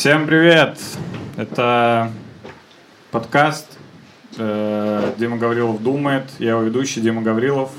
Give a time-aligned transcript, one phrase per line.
[0.00, 0.78] Всем привет!
[1.36, 2.10] Это
[3.10, 3.66] подкаст
[4.38, 6.24] э, Дима Гаврилов думает.
[6.38, 7.70] Я его ведущий Дима Гаврилов.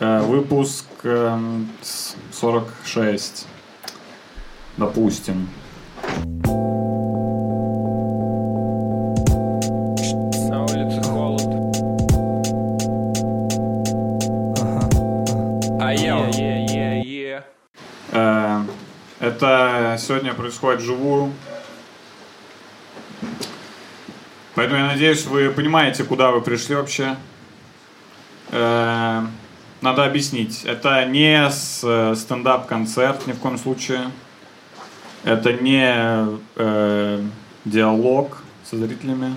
[0.00, 1.38] Э, выпуск э,
[2.32, 3.46] 46.
[4.76, 5.48] Допустим.
[20.10, 21.32] Сегодня происходит вживую.
[24.56, 27.16] Поэтому я надеюсь, вы понимаете, куда вы пришли вообще.
[28.48, 29.22] Э,
[29.80, 30.64] надо объяснить.
[30.64, 34.10] Это не э, стендап-концерт ни в коем случае.
[35.22, 35.94] Это не
[36.56, 37.24] э,
[37.64, 39.36] диалог со зрителями.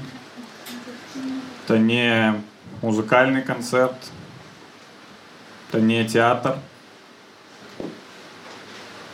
[1.66, 2.42] Это не
[2.82, 3.98] музыкальный концерт.
[5.70, 6.58] Это не театр.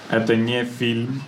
[0.09, 1.21] Это не фильм.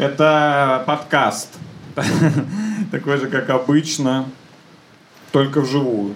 [0.00, 1.58] Это подкаст.
[2.90, 4.30] Такой же, как обычно,
[5.30, 6.14] только вживую.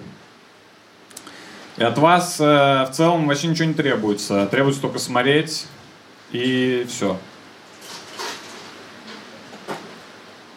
[1.77, 4.47] И от вас э, в целом вообще ничего не требуется.
[4.47, 5.67] Требуется только смотреть
[6.31, 7.19] и все.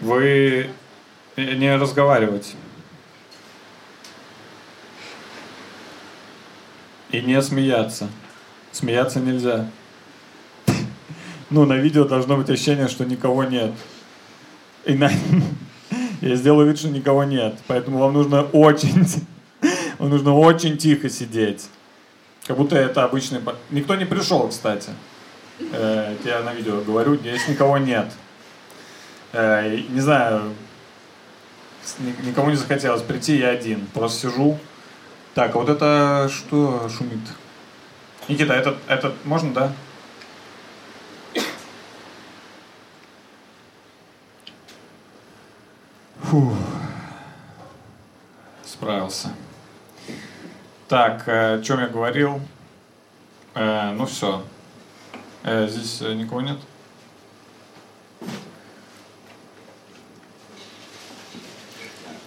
[0.01, 0.71] Вы
[1.37, 2.57] не разговаривать.
[7.11, 8.09] И не смеяться.
[8.73, 9.69] Смеяться нельзя.
[11.51, 13.73] Ну, на видео должно быть ощущение, что никого нет.
[14.85, 15.11] И на...
[16.21, 17.57] Я сделаю вид, что никого нет.
[17.67, 19.07] Поэтому вам нужно очень...
[19.99, 21.67] Вам нужно очень тихо сидеть.
[22.47, 23.41] Как будто это обычный...
[23.71, 24.91] Никто не пришел, кстати.
[25.73, 28.07] Э, я на видео говорю, здесь никого нет.
[29.33, 30.55] Э, не знаю,
[32.23, 33.87] никому не захотелось прийти, я один.
[33.93, 34.59] Просто сижу.
[35.35, 37.21] Так, а вот это что шумит?
[38.29, 39.73] Никита, этот, этот можно, да?
[46.29, 46.53] Фу.
[48.63, 49.31] Справился.
[50.87, 52.43] Так, э, о чем я говорил?
[53.55, 54.45] Э, ну все.
[55.43, 56.59] здесь э, никого нет?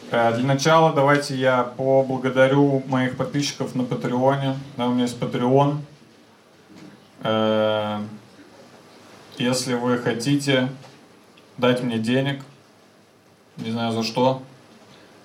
[0.09, 4.57] Э, Для начала давайте я поблагодарю моих подписчиков на Патреоне.
[4.77, 5.77] Да, у меня есть Patreon.
[7.21, 7.99] Э,
[9.37, 10.69] Если вы хотите
[11.59, 12.41] дать мне денег,
[13.57, 14.41] не знаю за что,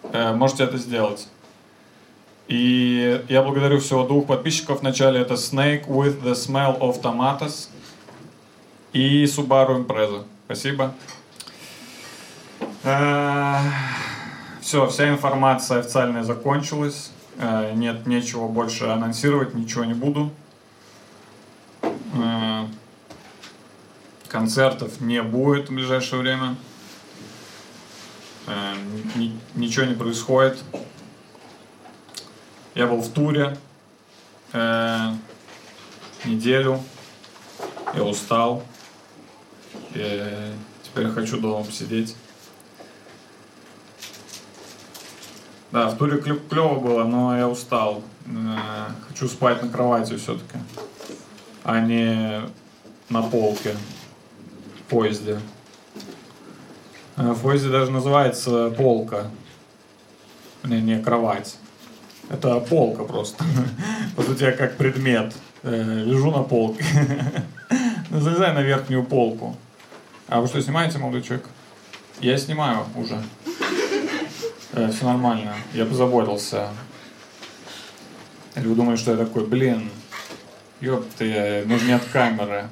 [0.02, 1.28] э, можете это сделать.
[2.48, 4.80] И я благодарю всего двух подписчиков.
[4.80, 7.68] Вначале это Snake with the Smell of Tomatoes
[8.92, 10.24] и Subaru Impreza.
[10.46, 10.94] Спасибо.
[14.60, 17.10] Все, вся информация официальная закончилась.
[17.38, 20.30] Э, Нет, нечего больше анонсировать, ничего не буду.
[21.82, 22.66] Э,
[24.28, 26.56] Концертов не будет в ближайшее время.
[28.46, 28.74] Э,
[29.16, 30.58] ни- Ничего не происходит.
[32.74, 33.56] Я был в туре
[34.52, 35.12] э,
[36.24, 36.80] неделю.
[37.94, 38.62] Я устал.
[39.94, 40.52] Э,
[40.82, 42.14] теперь хочу дома посидеть.
[45.72, 48.02] Да, в туре клево было, но я устал.
[49.08, 50.58] Хочу спать на кровати все-таки,
[51.64, 52.42] а не
[53.08, 53.76] на полке
[54.78, 55.40] в поезде.
[57.16, 59.30] Э, В поезде даже называется полка.
[60.64, 61.56] Не, не кровать.
[62.28, 63.44] Это полка просто.
[64.16, 65.34] По сути, я как предмет.
[65.62, 66.84] Э, Лежу на полке.
[68.08, 69.56] Ну, Залезай на верхнюю полку.
[70.28, 71.44] А вы что, снимаете, молодой человек?
[72.20, 73.20] Я снимаю уже.
[74.92, 75.56] все нормально.
[75.74, 76.68] Я позаботился.
[78.54, 79.90] Или вы думаете, что я такой, блин,
[80.80, 82.68] ёпты, ну же нет камеры.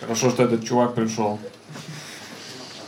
[0.00, 1.40] Хорошо, что этот чувак пришел.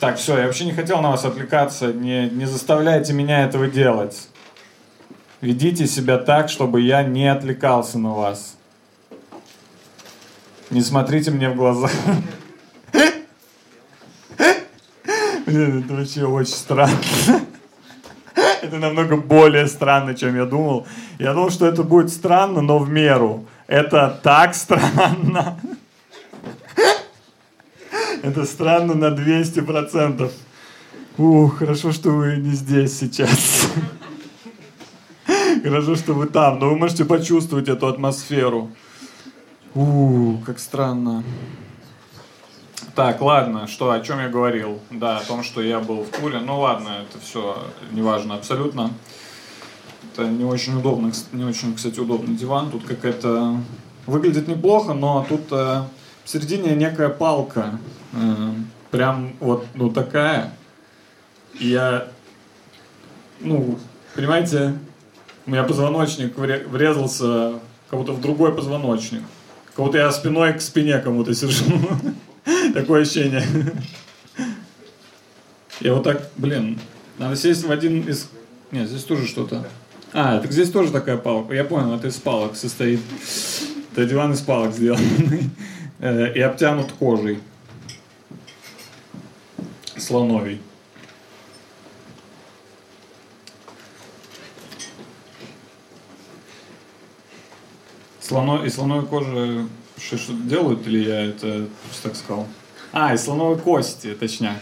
[0.03, 1.93] Так, все, я вообще не хотел на вас отвлекаться.
[1.93, 4.27] Не, не заставляйте меня этого делать.
[5.41, 8.57] Ведите себя так, чтобы я не отвлекался на вас.
[10.71, 11.89] Не смотрите мне в глаза.
[15.47, 16.98] Блин, это вообще очень странно.
[18.60, 20.84] Это намного более странно, чем я думал.
[21.21, 23.47] Я думал, что это будет странно, но в меру.
[23.69, 25.60] Это так странно.
[28.22, 30.30] Это странно на 200%.
[31.18, 33.68] Ух, хорошо, что вы не здесь сейчас.
[35.62, 38.70] Хорошо, что вы там, но вы можете почувствовать эту атмосферу.
[39.74, 41.22] У, как странно.
[42.94, 44.78] Так, ладно, что, о чем я говорил?
[44.91, 46.41] Да, о том, что я был в туре.
[46.41, 47.56] Ну ладно, это все
[47.92, 48.91] неважно абсолютно.
[50.12, 52.70] Это не очень удобно, не очень, кстати, удобный диван.
[52.70, 53.56] Тут какая-то...
[54.04, 55.84] Выглядит неплохо, но тут э,
[56.24, 57.78] в середине некая палка.
[58.91, 60.53] Прям вот, ну, такая.
[61.59, 62.09] И я,
[63.41, 63.78] ну,
[64.15, 64.74] понимаете,
[65.47, 67.54] у меня позвоночник вре- врезался
[67.91, 69.22] кого-то в другой позвоночник.
[69.74, 71.65] Как будто я спиной к спине кому-то сижу.
[72.74, 73.45] Такое ощущение.
[75.80, 76.78] Я вот так, блин,
[77.19, 78.28] надо сесть в один из...
[78.71, 79.66] Нет, здесь тоже что-то.
[80.13, 81.54] А, так здесь тоже такая палка.
[81.54, 83.01] Я понял, это из палок состоит.
[83.92, 85.51] Это диван из палок сделанный.
[86.03, 87.39] Э, И обтянут кожей.
[89.97, 90.60] Слоновий.
[98.21, 98.65] Слоно...
[98.65, 102.47] Из слоновой кожи что- что-то делают, или я это просто так сказал?
[102.93, 104.59] А, из слоновой кости, точняк.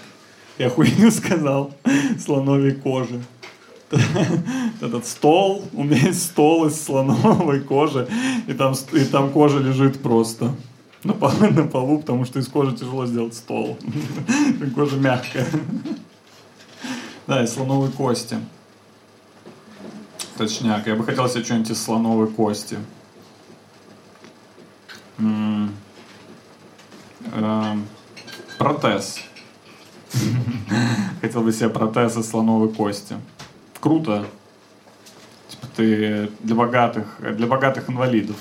[0.59, 1.73] Я хуйню сказал.
[2.23, 3.23] Слоновой кожи.
[4.81, 8.07] Этот стол, у меня есть стол из слоновой кожи,
[8.47, 10.55] и там, и там кожа лежит просто
[11.05, 13.79] на полу, на полу, потому что из кожи тяжело сделать стол.
[14.75, 15.47] Кожа мягкая.
[17.27, 18.39] Да, из слоновой кости.
[20.37, 22.79] Точняк, я бы хотел себе что-нибудь из слоновой кости.
[25.19, 25.75] Эм,
[28.59, 29.21] Протез.
[31.21, 33.17] Хотел бы себе протез из слоновой кости.
[33.81, 34.27] Круто.
[35.49, 38.37] Типа ты для богатых, для богатых инвалидов.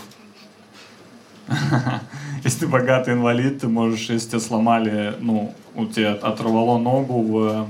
[2.44, 7.68] Если ты богатый инвалид, ты можешь, если тебя сломали, ну, у тебя оторвало ногу в,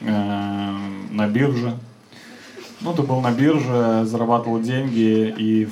[0.00, 0.70] э,
[1.10, 1.76] на бирже.
[2.80, 5.68] Ну, ты был на бирже, зарабатывал деньги, и,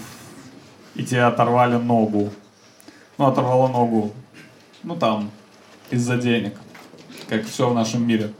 [0.94, 2.30] и тебе оторвали ногу.
[3.18, 4.12] Ну, оторвало ногу.
[4.84, 5.30] Ну, там,
[5.90, 6.54] из-за денег.
[7.28, 8.32] Как все в нашем мире.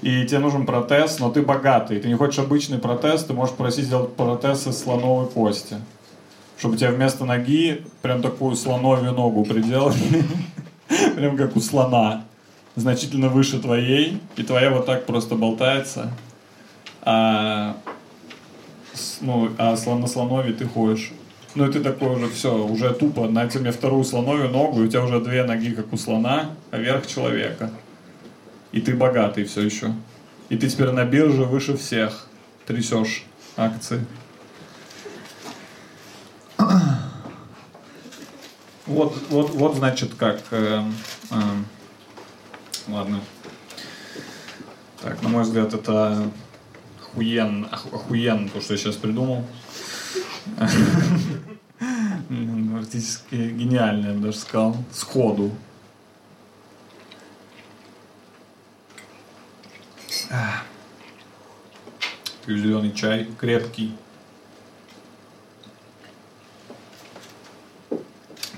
[0.00, 2.00] И тебе нужен протез, но ты богатый.
[2.00, 5.76] Ты не хочешь обычный протез, ты можешь просить сделать протез из слоновой кости.
[6.58, 10.24] Чтобы тебе вместо ноги прям такую слоновью ногу приделали.
[11.14, 12.24] Прям как у слона.
[12.74, 14.20] Значительно выше твоей.
[14.36, 16.12] И твоя вот так просто болтается.
[17.02, 17.76] А,
[19.20, 21.12] ну, а слон на слонове ты ходишь.
[21.54, 24.88] Ну и ты такой уже, все, уже тупо, найти мне вторую слоновью ногу, и у
[24.88, 27.70] тебя уже две ноги, как у слона, а верх человека.
[28.70, 29.92] И ты богатый все еще.
[30.50, 32.28] И ты теперь на бирже выше всех
[32.66, 33.24] трясешь
[33.56, 34.04] акции.
[38.88, 40.40] Вот, вот, вот значит как.
[40.50, 40.94] эм,
[41.30, 41.66] эм,
[42.88, 43.20] ладно.
[45.02, 46.30] Так, на мой взгляд, это
[47.00, 49.44] охуенно, ох- охуенно то, что я сейчас придумал.
[52.72, 54.76] Практически гениально, я бы даже сказал.
[54.92, 55.52] Сходу.
[62.44, 63.94] Пью зеленый чай, крепкий.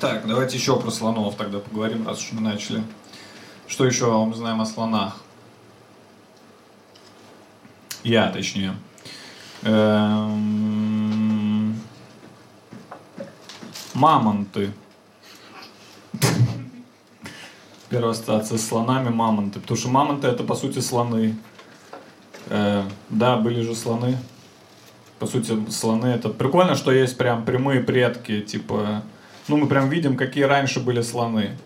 [0.01, 2.83] Так, давайте еще про слонов тогда поговорим, раз уж мы начали.
[3.69, 5.19] Что еще мы знаем о слонах?
[8.03, 8.75] Я, точнее.
[9.61, 10.41] Эм,
[13.93, 14.73] Мамонты.
[17.91, 19.61] Первая ассоциация с слонами мамонты.
[19.61, 21.37] Потому что мамонты это по сути слоны.
[22.47, 24.17] Э, да, были же слоны.
[25.19, 29.03] По сути, слоны это прикольно, что есть прям прямые предки, типа.
[29.49, 31.57] Ну, мы прям видим, какие раньше были слоны.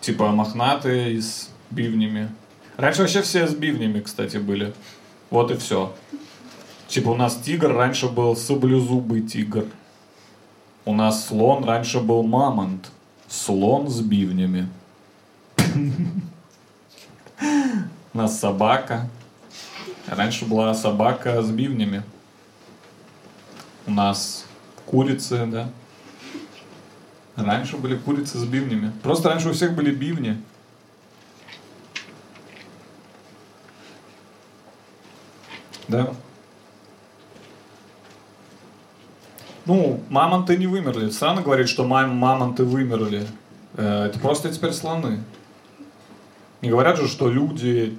[0.00, 2.30] Типа мохнатые и с бивнями.
[2.76, 4.72] Раньше вообще все с бивнями, кстати, были.
[5.30, 5.94] Вот и все.
[6.88, 9.66] Типа у нас тигр раньше был саблезубый тигр.
[10.84, 12.92] У нас слон раньше был мамонт.
[13.28, 14.68] Слон с бивнями.
[18.14, 19.10] У нас собака.
[20.06, 22.02] Раньше была собака с бивнями.
[23.86, 24.45] У нас
[24.86, 25.68] курицы, да.
[27.36, 28.92] Раньше были курицы с бивнями.
[29.02, 30.40] Просто раньше у всех были бивни.
[35.88, 36.14] Да.
[39.66, 41.10] Ну, мамонты не вымерли.
[41.10, 43.26] Странно говорить, что мам- мамонты вымерли.
[43.74, 45.22] Э, Это просто теперь слоны.
[46.62, 47.98] Не говорят же, что люди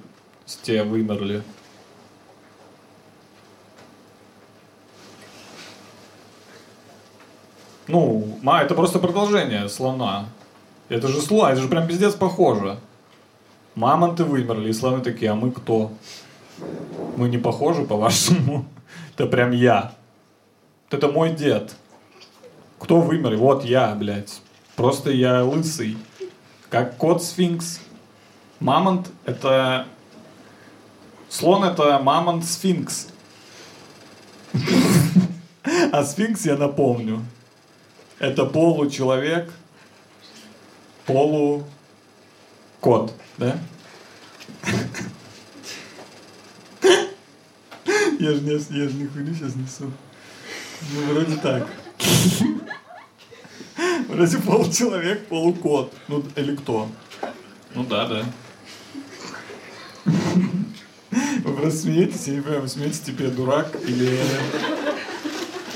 [0.62, 1.42] те вымерли.
[7.88, 10.26] Ну, ма, это просто продолжение слона.
[10.90, 12.78] Это же слон, это же прям пиздец похоже.
[13.74, 15.90] Мамонты вымерли, и слоны такие, а мы кто?
[17.16, 18.66] Мы не похожи, по-вашему?
[19.14, 19.92] Это прям я.
[20.90, 21.74] Это мой дед.
[22.78, 23.36] Кто вымер?
[23.36, 24.40] Вот я, блядь.
[24.76, 25.96] Просто я лысый.
[26.70, 27.80] Как кот сфинкс.
[28.60, 29.86] Мамонт— это...
[31.28, 33.08] Слон— это мамонт сфинкс.
[35.92, 37.22] А сфинкс, я напомню,
[38.18, 39.52] это получеловек,
[41.06, 41.64] полу
[42.80, 43.58] Кот, да?
[48.20, 49.92] Я же не, я же не хуйню сейчас несу.
[50.92, 51.68] Ну, вроде так.
[54.08, 55.92] Вроде получеловек, полукот.
[56.08, 56.88] Ну, или кто?
[57.74, 58.24] Ну да, да.
[60.04, 64.18] Вы просто смеетесь, я не понимаю, вы смеетесь, типа я дурак, или...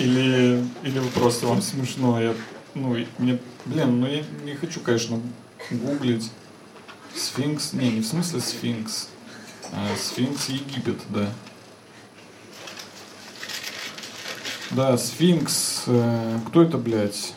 [0.02, 2.34] Или, или вы просто вам смешно, я,
[2.74, 5.20] ну, мне, блин, ну я не хочу, конечно,
[5.70, 6.28] гуглить.
[7.14, 9.10] Сфинкс, не, не в смысле сфинкс,
[9.72, 11.28] а сфинкс Египет, да.
[14.72, 17.34] Да, сфинкс, э, кто это, блядь?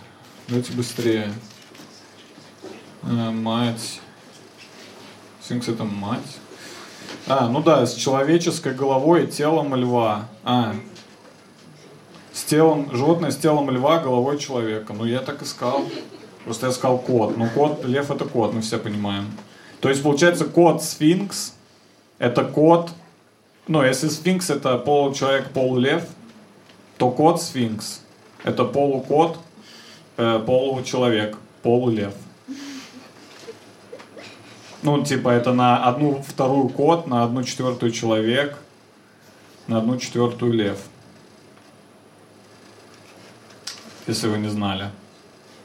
[0.48, 1.31] Давайте быстрее.
[3.03, 4.00] Э, мать.
[5.43, 6.38] Сфинкс это мать.
[7.27, 10.29] А, ну да, с человеческой головой и телом льва.
[10.43, 10.75] А,
[12.36, 14.92] с телом, животное с телом льва, головой человека.
[14.92, 15.86] Ну, я так искал.
[16.44, 17.38] Просто я сказал кот.
[17.38, 19.25] Ну, кот, лев это кот, мы все понимаем.
[19.80, 21.54] То есть, получается, кот сфинкс,
[22.20, 22.92] это кот,
[23.68, 26.04] ну, если сфинкс это получеловек, полулев,
[26.98, 28.01] то кот сфинкс
[28.44, 29.39] это полукот,
[30.18, 32.13] э, получеловек, полулев.
[34.84, 38.58] Ну, типа, это на одну вторую кот, на одну четвертую человек,
[39.68, 40.80] на одну четвертую лев.
[44.07, 44.91] Если вы не знали.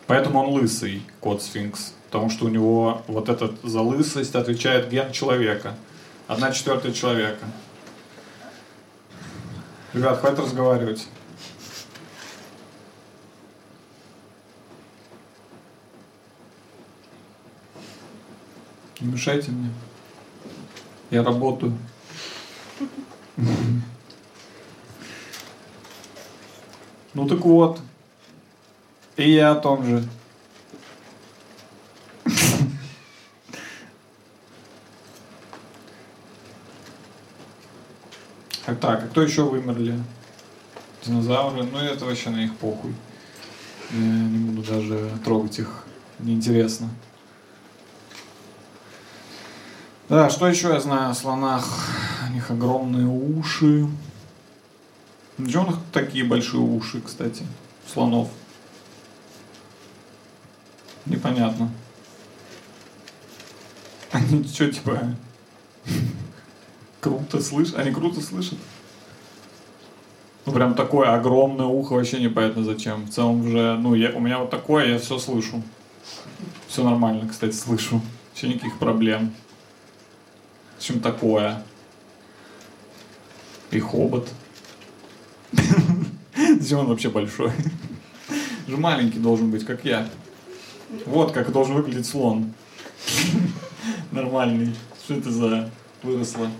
[0.06, 1.92] Поэтому он лысый, кот сфинкс.
[2.06, 5.76] Потому что у него вот этот за лысость отвечает ген человека.
[6.26, 7.44] Одна четвертая человека.
[9.92, 11.06] Ребят, хватит разговаривать.
[19.00, 19.70] Не мешайте мне.
[21.10, 21.76] Я работаю.
[27.12, 27.80] Ну так вот.
[29.16, 30.08] И я о том же.
[38.80, 40.00] Так, а кто еще вымерли?
[41.04, 41.64] Динозавры?
[41.64, 42.94] Ну это вообще на них похуй.
[43.90, 45.84] Я не буду даже трогать их.
[46.18, 46.88] Неинтересно.
[50.08, 51.66] Да, что еще я знаю о слонах?
[52.28, 53.86] У них огромные уши.
[55.38, 57.44] Где у них такие большие уши, кстати,
[57.92, 58.28] слонов?
[61.10, 61.68] Непонятно.
[64.12, 65.16] Они что, типа,
[67.00, 67.76] круто слышат?
[67.78, 68.58] Они круто слышат?
[70.46, 73.06] Ну, прям такое огромное ухо, вообще непонятно зачем.
[73.06, 75.62] В целом уже, ну, я, у меня вот такое, я все слышу.
[76.68, 78.00] Все нормально, кстати, слышу.
[78.30, 79.34] Вообще никаких проблем.
[80.76, 81.60] Общем, такое.
[83.72, 84.28] И хобот.
[86.60, 87.50] Зачем он вообще большой?
[88.68, 90.08] Же маленький должен быть, как я.
[91.06, 92.52] Вот как должен выглядеть слон.
[94.10, 94.74] Нормальный.
[95.04, 95.70] Что это за
[96.02, 96.50] выросло?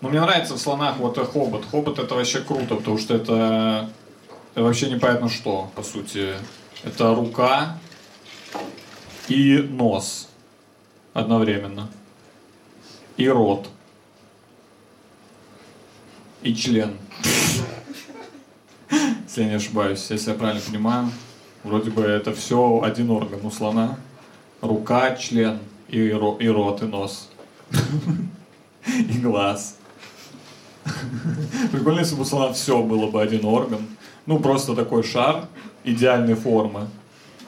[0.00, 1.64] Но мне нравится в слонах вот хобот.
[1.70, 3.90] Хобот это вообще круто, потому что это,
[4.52, 6.34] это вообще непонятно что, по сути.
[6.84, 7.78] Это рука
[9.28, 10.28] и нос
[11.14, 11.88] одновременно.
[13.16, 13.68] И рот.
[16.42, 16.98] И член.
[19.24, 21.10] Если я не ошибаюсь, если я правильно понимаю.
[21.66, 23.96] Вроде бы это все один орган у слона.
[24.60, 25.58] Рука, член,
[25.88, 27.28] и, ро, и рот, и нос.
[28.86, 29.76] И глаз.
[31.72, 33.80] Прикольно, если бы у слона все было бы один орган.
[34.26, 35.48] Ну, просто такой шар
[35.82, 36.86] идеальной формы.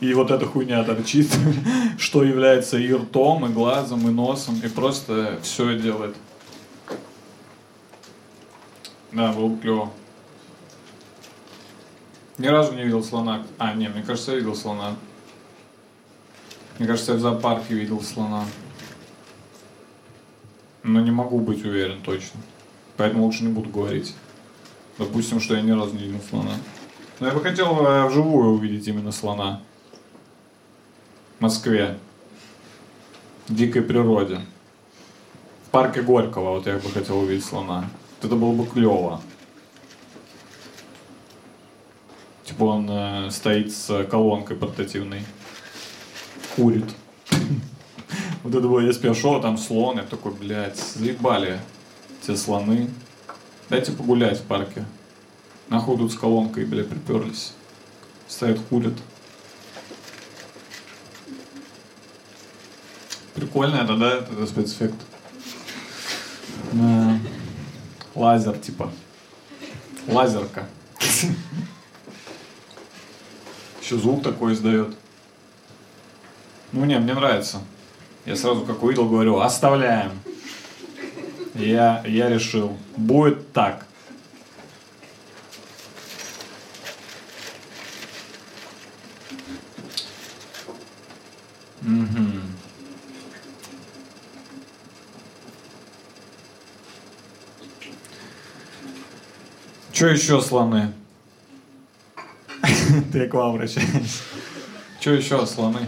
[0.01, 1.29] И вот эта хуйня торчит,
[1.99, 6.17] что является и ртом, и глазом, и носом, и просто все делает.
[9.13, 9.91] Да, было бы клево.
[12.39, 13.45] Ни разу не видел слона.
[13.59, 14.95] А, не, мне кажется, я видел слона.
[16.79, 18.45] Мне кажется, я в зоопарке видел слона.
[20.85, 22.41] Но не могу быть уверен точно.
[22.97, 24.15] Поэтому лучше не буду говорить.
[24.99, 26.53] Допустим, что я ни разу не видел слона.
[27.19, 29.61] Но я бы хотел э, вживую увидеть именно слона.
[31.39, 31.99] В Москве.
[33.49, 34.41] В дикой природе.
[35.67, 37.91] В парке Горького вот я бы хотел увидеть слона.
[38.23, 39.21] Это было бы клево.
[42.59, 45.23] Типа он э, стоит с колонкой портативной.
[46.57, 46.93] Курит.
[48.43, 51.61] Вот это было, я шел, там слон, я такой, блядь, заебали
[52.27, 52.91] те слоны.
[53.69, 54.85] Дайте погулять в парке.
[55.69, 57.53] Нахуй тут с колонкой, блядь, приперлись.
[58.27, 58.95] Стоят, курят.
[63.35, 64.97] Прикольно это, да, это спецэффект.
[66.73, 67.19] Э,
[68.17, 68.91] Лазер, типа.
[70.09, 70.67] Лазерка.
[73.89, 74.95] Еще звук такой издает.
[76.73, 77.63] Ну не, мне нравится.
[78.27, 80.11] Я сразу как увидел, говорю, оставляем.
[81.55, 83.87] Я, я решил, будет так.
[91.81, 92.43] Мгм.
[99.95, 100.93] Что еще слоны?
[103.13, 104.23] Ты к вам обращаешься.
[105.01, 105.81] Что еще слоны?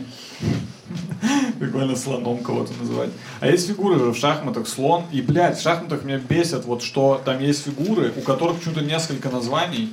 [1.58, 3.10] Прикольно слоном кого-то называть.
[3.40, 5.04] А есть фигуры же в шахматах слон.
[5.12, 9.28] И, блядь, в шахматах меня бесит, вот что там есть фигуры, у которых почему-то несколько
[9.28, 9.92] названий.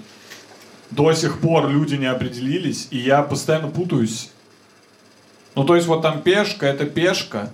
[0.92, 4.30] До сих пор люди не определились, и я постоянно путаюсь.
[5.56, 7.52] Ну, то есть вот там пешка, это пешка,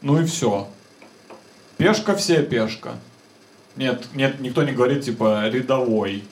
[0.00, 0.68] ну и все.
[1.76, 2.94] Пешка все пешка.
[3.74, 6.24] Нет, нет, никто не говорит типа рядовой.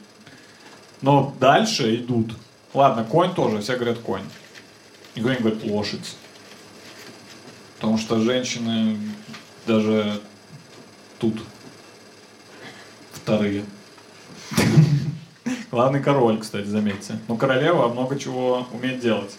[1.03, 2.35] Но дальше идут.
[2.75, 4.23] Ладно, конь тоже, все говорят конь.
[5.15, 6.17] Никто не говорит лошадь.
[7.77, 8.99] Потому что женщины
[9.67, 10.21] даже
[11.19, 11.43] тут
[13.13, 13.65] вторые.
[15.71, 17.19] Главный король, кстати, заметьте.
[17.29, 19.35] Но королева много чего умеет делать.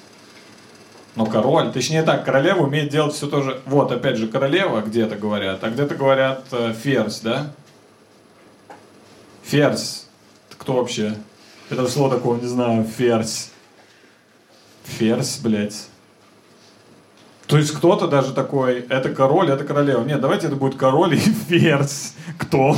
[1.15, 3.61] Но король, точнее так, королева умеет делать все то же.
[3.65, 7.53] Вот, опять же, королева где-то говорят, а где-то говорят э, ферзь, да?
[9.43, 10.07] Ферзь.
[10.57, 11.17] Кто вообще?
[11.71, 13.49] Это слово такого не знаю, ферзь.
[14.83, 15.87] Ферзь, блядь.
[17.47, 20.03] То есть кто-то даже такой, это король, это королева.
[20.03, 22.13] Нет, давайте это будет король и ферзь.
[22.37, 22.75] Кто?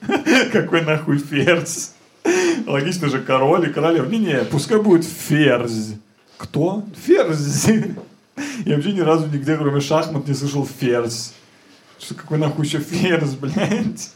[0.52, 1.92] Какой нахуй ферзь?
[2.68, 4.08] Логично же король и королева.
[4.08, 5.94] Не-не, пускай будет ферзь.
[6.38, 6.84] Кто?
[7.04, 7.66] Ферзь.
[8.64, 11.32] Я вообще ни разу нигде, кроме шахмат, не слышал ферзь.
[11.98, 14.12] Что какой нахуй еще ферзь, блядь?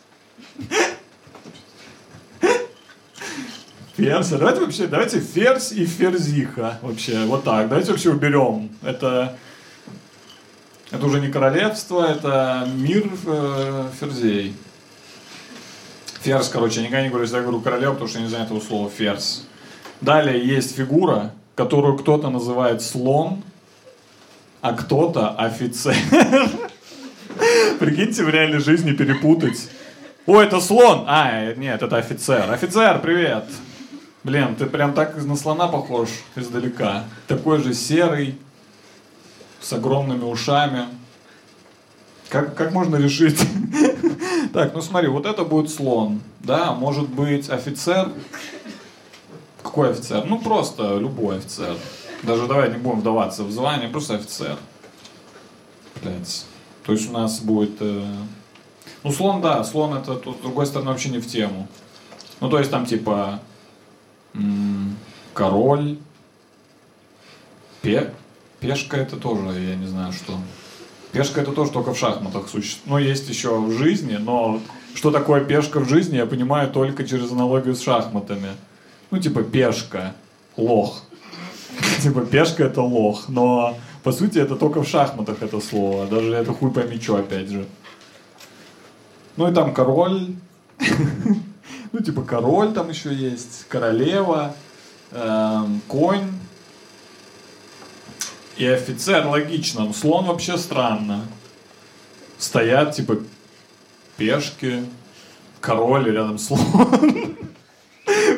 [3.97, 4.31] Ферзь.
[4.31, 6.79] Давайте вообще, давайте ферзь и ферзиха.
[6.83, 7.69] Вообще, вот так.
[7.69, 8.71] Давайте вообще уберем.
[8.83, 9.37] Это,
[10.91, 14.57] это уже не королевство, это мир э, ферзей.
[16.23, 18.59] Ферзь, короче, я никогда не говорю, я говорю королева, потому что я не знаю этого
[18.59, 19.47] слова ферзь.
[20.01, 23.45] Далее есть фигура, которую кто-то называет слон,
[24.61, 25.95] а кто-то офицер.
[27.79, 29.69] Прикиньте в реальной жизни перепутать.
[30.27, 31.05] О, это слон!
[31.07, 32.51] А, нет, это офицер.
[32.51, 33.45] Офицер, привет!
[34.25, 37.05] Блин, ты прям так на слона похож издалека.
[37.27, 38.39] Такой же серый,
[39.61, 40.87] с огромными ушами.
[42.29, 43.41] Как, как можно решить?
[44.53, 46.21] Так, ну смотри, вот это будет слон.
[46.39, 48.13] Да, может быть офицер.
[49.65, 50.25] Какой офицер?
[50.27, 51.77] Ну просто любой офицер.
[52.23, 54.57] Даже давай не будем вдаваться в звание, просто офицер.
[56.01, 56.47] Блять.
[56.87, 57.79] То есть у нас будет...
[57.81, 58.07] э,
[59.03, 61.67] Ну слон, да, слон это, тут, с другой стороны, вообще не в тему.
[62.39, 63.41] Ну то есть там типа
[65.33, 65.99] король,
[67.83, 68.13] пе,
[68.61, 70.39] пешка это тоже, я не знаю что.
[71.13, 72.87] Пешка это тоже только в шахматах существует.
[72.87, 74.61] Ну, есть еще в жизни, но
[74.95, 78.51] что такое пешка в жизни, я понимаю только через аналогию с шахматами.
[79.11, 80.15] Ну, типа пешка,
[80.57, 81.03] лох.
[82.03, 86.07] Типа пешка это лох, но по сути это только в шахматах это слово.
[86.07, 87.67] Даже это хуй пойми что, опять же.
[89.37, 90.35] Ну и там король.
[91.95, 94.57] Ну, типа король там еще есть, королева,
[95.13, 96.33] эм, конь.
[98.57, 99.93] И офицер логично.
[99.93, 101.25] Слон вообще странно.
[102.37, 103.19] Стоят, типа,
[104.17, 104.85] пешки,
[105.61, 106.59] король и рядом слон.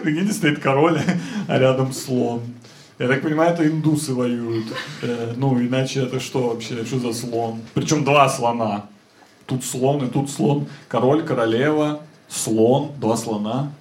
[0.02, 1.00] Прикиньте, стоит король,
[1.48, 2.42] а рядом слон.
[2.98, 4.66] Я так понимаю, это индусы воюют.
[5.00, 6.84] Э, ну, иначе это что вообще?
[6.84, 7.62] Что за слон?
[7.72, 8.84] Причем два слона.
[9.46, 10.66] Тут слон и тут слон.
[10.88, 13.72] Король, королева, слон, два слона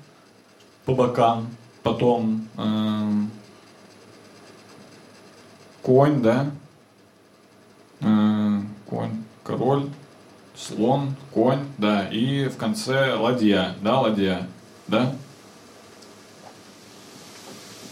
[0.86, 1.48] по бокам.
[1.84, 3.32] Потом эм,
[5.84, 6.52] конь, да?
[8.02, 9.90] Э, конь, король,
[10.56, 12.08] слон, конь, да.
[12.10, 14.48] И в конце ладья, да, ладья,
[14.88, 15.14] да?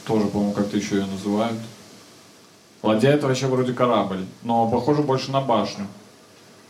[0.05, 1.59] Тоже, по-моему, как-то еще ее называют.
[2.81, 5.87] Ладья это вообще вроде корабль, но похоже больше на башню.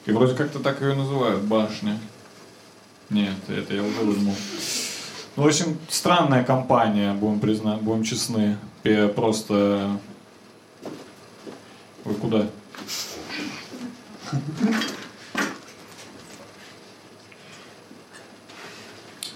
[0.06, 1.98] И вроде как-то так ее называют, башня.
[3.10, 4.36] Нет, это я выдумал.
[5.36, 8.58] Ну, в общем, странная компания, будем признать, будем честны.
[9.16, 10.00] Просто...
[12.04, 12.48] Вы куда?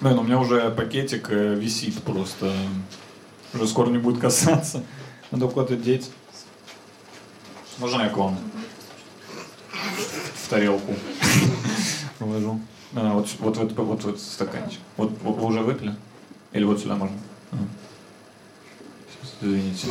[0.01, 2.53] Блин, у меня уже пакетик э, висит просто.
[3.53, 4.83] Уже скоро не будет касаться.
[5.31, 6.11] Надо куда-то деть.
[7.79, 8.37] Можно я к вам?
[10.43, 10.93] В тарелку.
[12.19, 12.59] Положу.
[12.99, 14.79] А, вот, вот, вот, вот, вот стаканчик.
[14.97, 15.95] Вот, вот вы уже выпили?
[16.51, 17.15] Или вот сюда можно?
[17.51, 17.57] А.
[19.39, 19.87] Извините.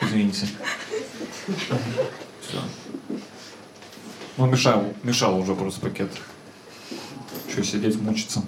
[0.00, 0.48] Извините.
[2.40, 2.60] Все.
[4.36, 6.10] Ну, мешал, мешал уже просто пакет.
[7.48, 8.42] Что, сидеть, мучиться?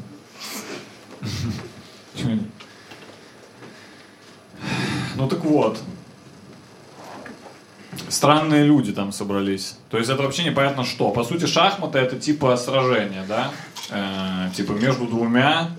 [5.14, 5.80] Ну так вот.
[8.08, 9.76] Странные люди там собрались.
[9.90, 11.10] То есть это вообще непонятно что.
[11.10, 13.50] По сути, шахматы это типа сражение, да?
[13.90, 15.70] Э, типа между двумя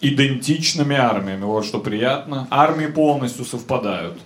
[0.00, 1.44] идентичными армиями.
[1.44, 2.46] Вот что приятно.
[2.50, 4.18] Армии полностью совпадают.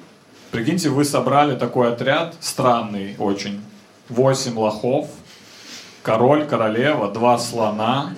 [0.51, 3.61] Прикиньте, вы собрали такой отряд, странный очень.
[4.09, 5.09] Восемь лохов,
[6.03, 8.14] король, королева, два слона,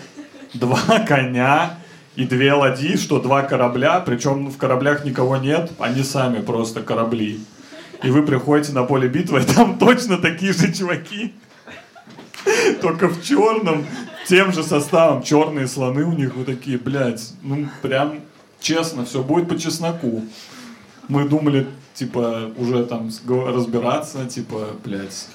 [0.53, 1.79] два коня
[2.17, 7.41] и две ладьи, что два корабля, причем в кораблях никого нет, они сами просто корабли.
[8.03, 11.35] И вы приходите на поле битвы, и там точно такие же чуваки.
[12.83, 13.87] Только в черном,
[14.27, 15.23] тем же составом.
[15.23, 17.33] Черные слоны у них вот такие, блядь.
[17.43, 18.21] Ну, прям
[18.61, 20.25] честно, все будет по чесноку.
[21.09, 25.29] Мы думали, типа, уже там разбираться, типа, блядь.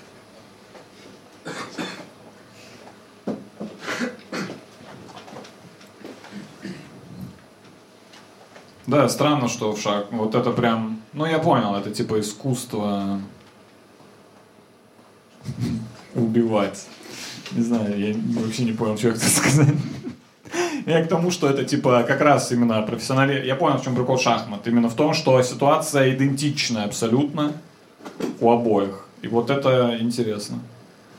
[8.90, 10.08] Да, странно, что в шаг.
[10.10, 11.00] Вот это прям.
[11.14, 13.22] Ну, я понял, это типа искусство
[16.16, 16.88] убивать.
[17.52, 19.76] Не знаю, я вообще не понял, что я хотел сказать.
[20.88, 23.46] Я к тому, что это типа как раз именно профессионали.
[23.46, 24.66] Я понял, в чем прикол шахмат.
[24.66, 27.54] Именно в том, что ситуация идентичная абсолютно
[28.40, 29.06] у обоих.
[29.22, 30.62] И вот это интересно.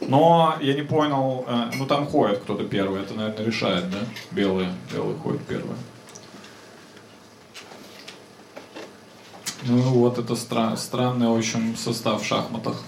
[0.00, 3.98] Но я не понял, э, ну там ходит кто-то первый, это, наверное, решает, да?
[4.32, 5.76] Белые, белые ходят первые.
[9.62, 12.82] Ну вот это стра- странный, в общем, состав в шахматах.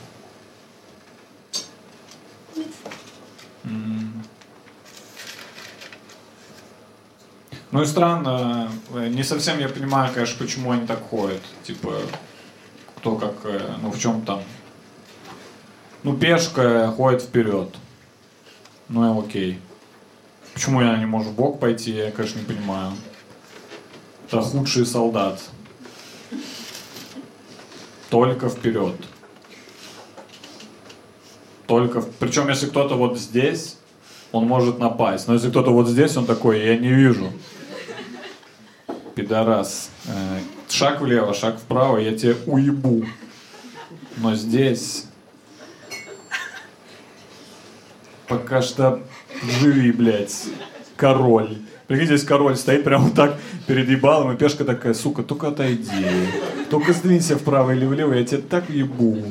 [7.73, 11.41] Ну и странно, э, не совсем я понимаю, конечно, почему они так ходят.
[11.65, 11.95] Типа,
[12.99, 14.43] кто как, э, ну в чем там.
[16.03, 17.75] Ну, пешка ходит вперед.
[18.89, 19.61] Ну, и окей.
[20.53, 22.93] Почему я не могу в бок пойти, я, конечно, не понимаю.
[24.27, 25.41] Это худший солдат.
[28.13, 28.95] Только вперед.
[31.67, 32.03] Только...
[32.03, 33.79] Причем, если кто-то вот здесь,
[34.33, 35.29] он может напасть.
[35.29, 37.33] Но если кто-то вот здесь, он такой, я не вижу.
[39.15, 39.89] Пидорас.
[40.05, 43.07] Э, Шаг влево, шаг вправо, я тебе уебу.
[44.19, 45.07] Но здесь...
[48.29, 49.01] Пока что
[49.43, 50.49] живи, блядь.
[50.97, 51.63] Король.
[51.93, 56.07] Прикиньте, здесь король стоит прямо так перед ебалом, и пешка такая, сука, только отойди.
[56.71, 59.23] Только сдвинься вправо или влево, я тебя так ебу.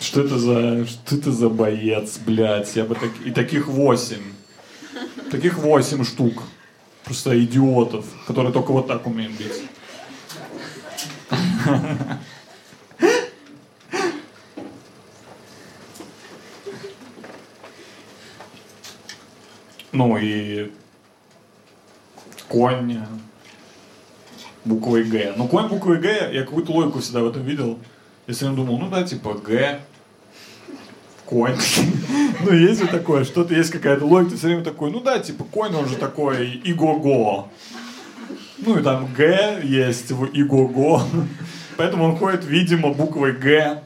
[0.00, 2.74] Что это за, что это за боец, блядь?
[2.74, 3.10] Я бы так...
[3.24, 4.32] И таких восемь.
[5.30, 6.42] Таких восемь штук.
[7.04, 9.62] Просто идиотов, которые только вот так умеют бить.
[19.92, 20.72] Ну и
[22.48, 22.98] конь
[24.64, 25.34] буквой Г.
[25.36, 27.78] Ну конь буквой Г, я какую-то логику всегда в этом видел.
[28.26, 29.80] Я все время думал, ну да, типа Г,
[31.26, 31.56] конь.
[32.44, 35.74] Ну есть же такое, что-то есть какая-то логика, все время такой, ну да, типа конь,
[35.74, 37.48] он же такой иго-го.
[38.58, 41.02] Ну и там Г есть в иго-го.
[41.76, 43.82] Поэтому он ходит, видимо, буквой Г.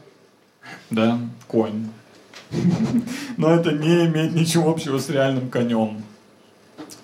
[0.91, 1.89] Да, конь.
[3.37, 6.03] Но это не имеет ничего общего с реальным конем.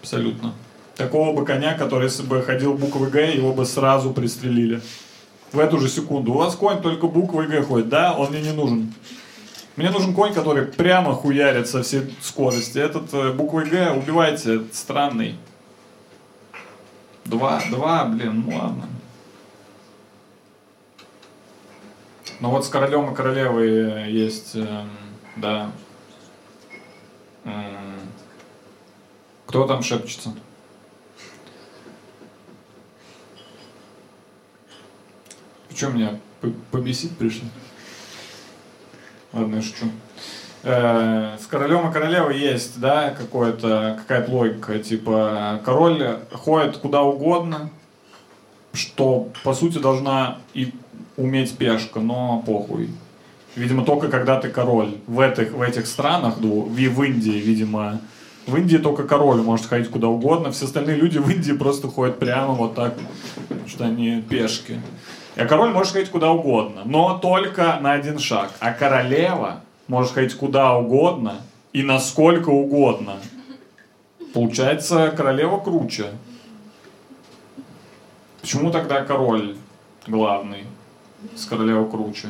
[0.01, 0.55] Абсолютно.
[0.97, 4.81] Такого бы коня, который если бы ходил буквой Г, его бы сразу пристрелили.
[5.53, 6.33] В эту же секунду.
[6.33, 7.89] У вас конь только буквой Г ходит.
[7.89, 8.93] Да, он мне не нужен.
[9.77, 12.79] Мне нужен конь, который прямо хуярит со всей скорости.
[12.79, 15.37] Этот э, буквой Г убивайте, странный.
[17.25, 18.89] Два, два, блин, ну ладно.
[22.41, 24.91] Ну вот с королем и королевой есть, эм,
[25.37, 25.73] да.
[29.47, 30.33] Кто там шепчется?
[35.75, 36.19] Что меня
[36.71, 37.49] побесить пришли?
[39.33, 39.87] Ладно, я шучу.
[40.63, 44.79] Э, С королем и королевой есть, да, какое-то, какая-то логика.
[44.79, 47.71] Типа, король ходит куда угодно,
[48.73, 50.73] что, по сути, должна и
[51.17, 52.91] уметь пешка, но похуй.
[53.55, 54.95] Видимо, только когда ты король.
[55.07, 58.01] В этих, в этих странах, ну, в, Индии, видимо,
[58.47, 60.51] в Индии только король может ходить куда угодно.
[60.53, 62.95] Все остальные люди в Индии просто ходят прямо вот так,
[63.67, 64.81] что они пешки.
[65.37, 68.53] А король может ходить куда угодно, но только на один шаг.
[68.61, 71.37] А королева может ходить куда угодно
[71.73, 73.17] и насколько угодно.
[74.35, 76.07] Получается, королева круче.
[78.41, 79.57] Почему тогда король
[80.07, 80.65] главный?
[81.35, 82.29] с королевой круче?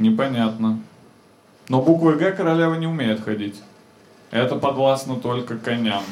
[0.00, 0.80] Непонятно.
[1.68, 3.60] Но буквой Г королева не умеет ходить.
[4.30, 6.02] Это подвластно только коням.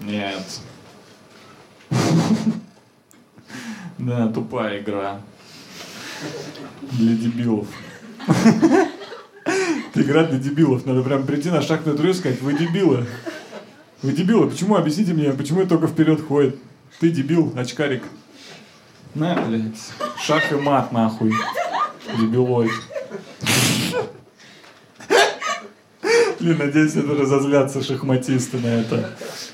[0.00, 0.60] Нет.
[3.98, 5.20] Да, тупая игра.
[6.90, 7.68] Для дебилов.
[8.26, 10.84] Это игра для дебилов.
[10.86, 13.06] Надо прям прийти на шаг на и сказать, вы дебилы.
[14.02, 14.74] Вы дебилы, почему?
[14.74, 16.58] Объясните мне, почему это только вперед ходит?
[16.98, 18.02] Ты дебил, очкарик.
[19.14, 19.78] На, блядь.
[20.18, 21.32] Шах и мат, нахуй.
[22.18, 22.70] Дебилой.
[26.40, 29.10] Блин, надеюсь, это разозлятся шахматисты на это.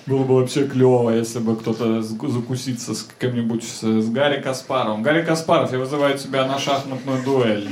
[0.07, 5.03] Было бы вообще клево, если бы кто-то закусится с кем-нибудь, с, с Гарри Каспаровым.
[5.03, 7.68] Гарри Каспаров, я вызываю тебя на шахматную дуэль.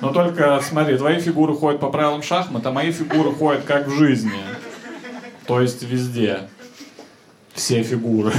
[0.00, 3.96] Но только, смотри, твои фигуры ходят по правилам шахмат, а мои фигуры ходят как в
[3.96, 4.40] жизни.
[5.46, 6.48] То есть везде.
[7.54, 8.32] Все фигуры.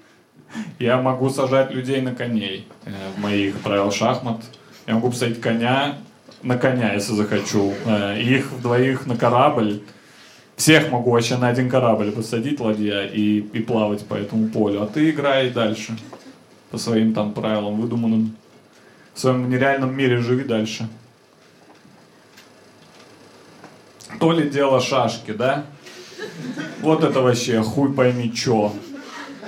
[0.78, 4.40] Я могу сажать людей на коней э, в моих правилах шахмат.
[4.88, 5.98] Я могу посадить коня
[6.42, 7.74] на коня, если захочу.
[7.84, 9.82] Э, их двоих на корабль.
[10.56, 14.82] Всех могу вообще на один корабль посадить, ладья, и, и плавать по этому полю.
[14.82, 15.94] А ты играй дальше.
[16.70, 18.34] По своим там правилам выдуманным.
[19.12, 20.88] В своем нереальном мире живи дальше.
[24.18, 25.66] То ли дело шашки, да?
[26.80, 28.72] Вот это вообще хуй пойми чё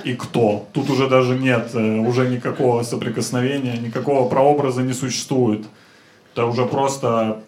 [0.03, 0.67] и кто.
[0.73, 5.65] Тут уже даже нет э, уже никакого соприкосновения, никакого прообраза не существует.
[6.33, 7.43] Это уже просто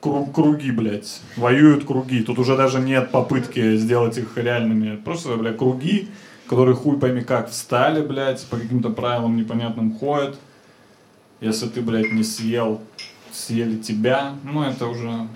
[0.00, 1.20] круг, круги, блядь.
[1.36, 2.22] Воюют круги.
[2.22, 4.96] Тут уже даже нет попытки сделать их реальными.
[4.96, 6.08] Просто, блядь, круги,
[6.48, 10.36] которые хуй пойми как встали, блядь, по каким-то правилам непонятным ходят.
[11.40, 12.80] Если ты, блядь, не съел,
[13.32, 15.28] съели тебя, ну это уже...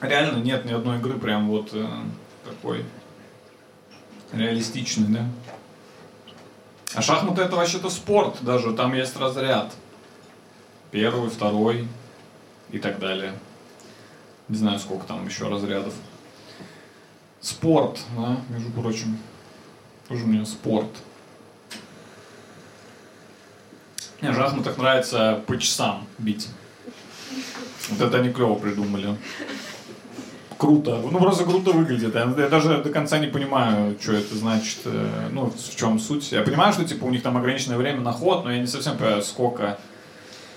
[0.00, 1.86] Реально нет ни одной игры прям вот э,
[2.46, 2.84] такой
[4.32, 5.28] реалистичный, да?
[6.94, 9.72] А шахматы это вообще-то спорт даже, там есть разряд.
[10.90, 11.88] Первый, второй
[12.70, 13.32] и так далее.
[14.48, 15.94] Не знаю, сколько там еще разрядов.
[17.40, 19.18] Спорт, да, между прочим.
[20.08, 20.88] Тоже мне спорт.
[24.20, 26.48] Мне шахматах нравится по часам бить.
[27.90, 29.16] Вот это они клево придумали
[30.58, 31.00] круто.
[31.10, 32.14] Ну, просто круто выглядит.
[32.14, 36.32] Я, я даже до конца не понимаю, что это значит, э, ну, в чем суть.
[36.32, 38.96] Я понимаю, что, типа, у них там ограниченное время на ход, но я не совсем
[38.96, 39.78] понимаю, сколько.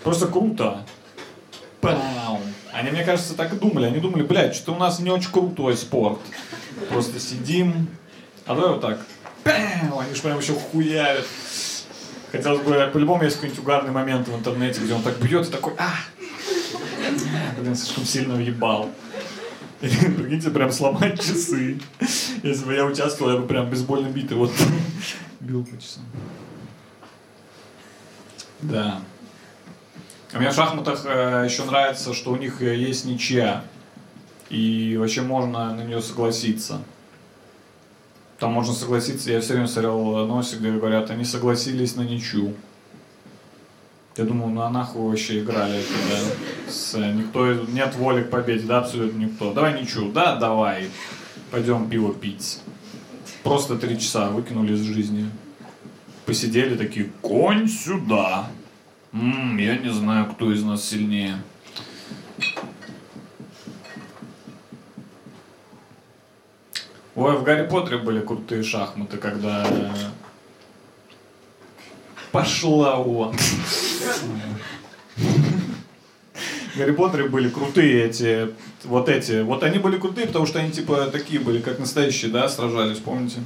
[0.04, 0.86] Просто круто.
[1.82, 2.40] Пау.
[2.72, 3.86] Они, мне кажется, так и думали.
[3.86, 6.20] Они думали, блядь, что-то у нас не очень крутой спорт.
[6.90, 7.88] Просто сидим.
[8.46, 9.00] А давай вот так.
[9.44, 10.00] Пау.
[10.00, 11.26] Они же прям еще хуярят.
[12.32, 15.74] Хотелось бы, по-любому есть какой-нибудь угарный момент в интернете, где он так бьет и такой,
[15.80, 15.90] а,
[17.60, 18.90] блин, слишком сильно въебал.
[20.18, 21.80] Прикиньте, прям сломать часы.
[22.44, 24.52] Если бы я участвовал, я бы прям бейсбольной битой вот
[25.40, 26.04] бил по часам.
[28.62, 29.02] Да.
[30.34, 33.64] А мне в шахматах э, еще нравится, что у них э, есть ничья.
[34.50, 36.82] И вообще можно на нее согласиться.
[38.38, 42.54] Там можно согласиться, я все время смотрел носик, где говорят, они согласились на ничью.
[44.18, 46.72] Я думаю, ну а нахуй вообще играли да?
[46.72, 49.54] С, никто, нет воли к победе, да, абсолютно никто.
[49.54, 50.90] Давай ничего, да, давай,
[51.52, 52.60] пойдем пиво пить.
[53.44, 55.30] Просто три часа выкинули из жизни.
[56.26, 58.48] Посидели такие, конь сюда.
[59.14, 61.42] М-м, я не знаю, кто из нас сильнее.
[67.16, 69.66] Ой, в Гарри Поттере были крутые шахматы, когда
[72.32, 73.36] Пошла вон.
[76.76, 81.08] Гарри Поттере были крутые эти, вот эти, вот они были крутые, потому что они типа
[81.08, 83.40] такие были, как настоящие, да, сражались, помните?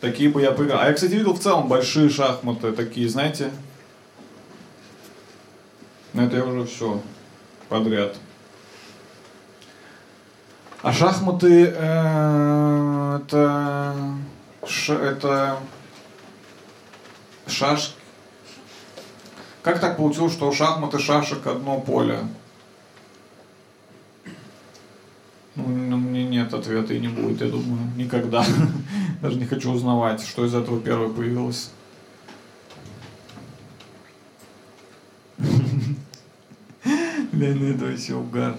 [0.00, 0.80] Такие бы я поиграл.
[0.80, 3.50] А я, кстати, видел в целом большие шахматы, такие, знаете?
[6.12, 7.00] Но это я уже все
[7.68, 8.16] подряд.
[10.82, 13.94] А шахматы э, это,
[14.66, 15.58] ш, это
[17.46, 17.94] шашки.
[19.62, 22.20] Как так получилось, что у шахмат и шашек одно поле?
[25.56, 28.44] Ну, у меня нет ответа и не будет, я думаю, никогда.
[29.22, 31.70] Даже не хочу узнавать, что из этого первое появилось.
[37.36, 38.56] Ну это вообще угар.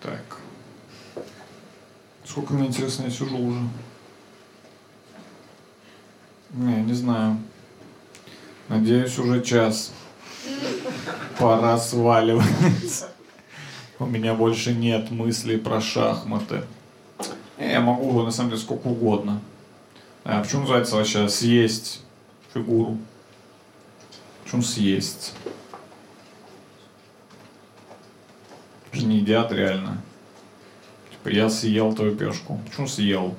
[0.00, 0.38] Так.
[2.24, 3.60] Сколько мне интересно, я сижу уже.
[6.54, 7.38] Не, не знаю.
[8.68, 9.92] Надеюсь, уже час.
[11.38, 12.46] Пора сваливать.
[13.98, 16.62] У меня больше нет мыслей про шахматы.
[17.58, 19.40] Я могу, на самом деле, сколько угодно.
[20.22, 22.02] А почему называется вообще съесть
[22.52, 22.98] фигуру?
[24.44, 25.34] Почему съесть?
[28.92, 30.00] Же не едят реально.
[31.10, 32.60] Типа я съел твою пешку.
[32.68, 33.34] Почему съел?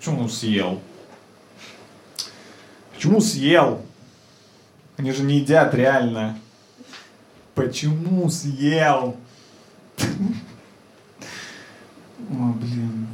[0.00, 0.80] Почему съел?
[2.94, 3.84] Почему съел?
[4.96, 6.38] Они же не едят реально.
[7.54, 9.18] Почему съел?
[9.98, 10.14] О,
[12.30, 13.08] блин.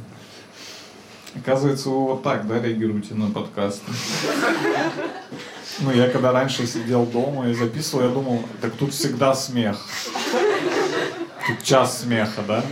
[1.35, 3.91] Оказывается, вы вот так, да, реагируете на подкасты?
[5.81, 9.85] Ну, я когда раньше сидел дома и записывал, я думал, так тут всегда смех.
[11.47, 12.63] Тут час смеха, да?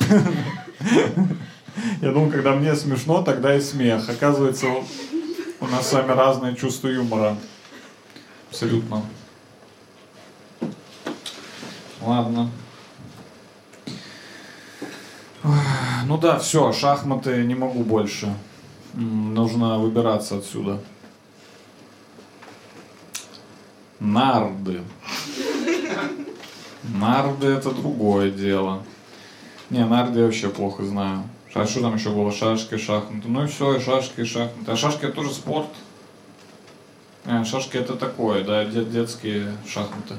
[2.00, 4.08] Я думал, когда мне смешно, тогда и смех.
[4.08, 4.66] Оказывается,
[5.60, 7.36] у нас с вами разное чувство юмора.
[8.50, 9.02] Абсолютно.
[12.00, 12.50] Ладно.
[16.06, 18.34] Ну да, все, шахматы не могу больше.
[18.94, 20.80] Нужно выбираться отсюда.
[24.00, 24.82] Нарды.
[26.82, 28.82] Нарды это другое дело.
[29.70, 31.24] Не, нарды я вообще плохо знаю.
[31.54, 32.32] А что там еще было?
[32.32, 33.28] Шашки, шахматы.
[33.28, 34.72] Ну и все, и шашки, и шахматы.
[34.72, 35.68] А шашки это тоже спорт.
[37.24, 40.16] А, шашки это такое, да, де- детские шахматы.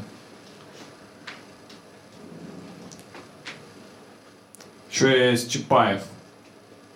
[4.89, 6.03] Еще есть Чапаев.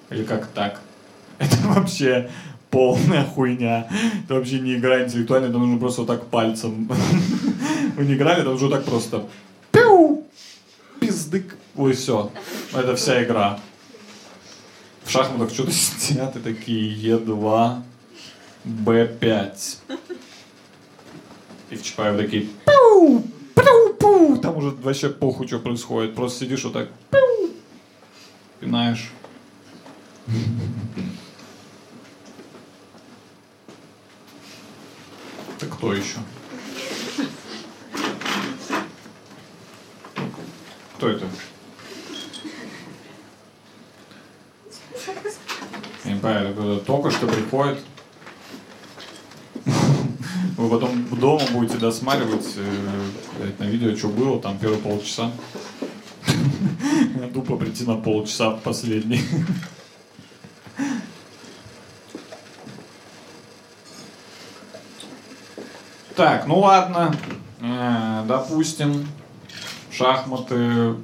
[0.10, 0.80] Или как так?
[1.38, 2.32] Это вообще
[2.72, 3.90] полная хуйня.
[4.24, 6.90] Это вообще не игра интеллектуальная, это нужно просто вот так пальцем.
[7.98, 9.26] Вы не играли, это уже так просто.
[9.72, 10.24] Пиу!
[11.02, 11.58] Пиздык.
[11.76, 12.32] Ой, все.
[12.74, 13.60] Это вся игра.
[15.10, 17.82] В шахматах что-то сидят и такие Е2,
[18.64, 19.78] Б5.
[21.72, 23.24] И в Чапаев такие пиу,
[23.56, 24.38] пиу, пиу.
[24.38, 26.14] Там уже вообще похуй, что происходит.
[26.14, 27.56] Просто сидишь вот так пиу,
[28.60, 29.10] пинаешь.
[35.58, 36.20] Это кто еще?
[40.98, 41.26] Кто это?
[46.22, 47.80] Я не понимаю, это кто-то только что приходит.
[50.58, 55.32] Вы потом дома будете досматривать э, на видео, что было, там первые полчаса.
[57.34, 59.22] Тупо прийти на полчаса в последний.
[66.16, 67.16] Так, ну ладно.
[67.62, 69.08] Э, Допустим,
[69.90, 70.96] шахматы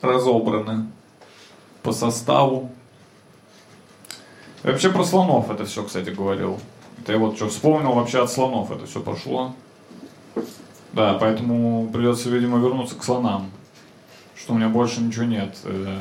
[0.00, 0.86] разобраны
[1.84, 2.70] по составу.
[4.64, 6.58] Я вообще про слонов это все, кстати, говорил.
[6.98, 9.54] Это я вот что вспомнил, вообще от слонов это все пошло.
[10.94, 13.50] Да, поэтому придется, видимо, вернуться к слонам.
[14.34, 15.98] Что у меня больше ничего нет э,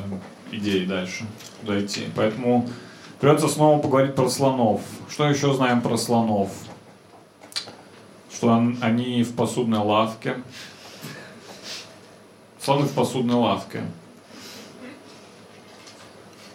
[0.51, 1.25] идей дальше,
[1.61, 2.07] куда идти.
[2.15, 2.69] Поэтому
[3.19, 4.81] придется снова поговорить про слонов.
[5.09, 6.49] Что еще знаем про слонов?
[8.33, 10.41] Что он- они в посудной лавке.
[12.61, 13.83] Слоны в посудной лавке.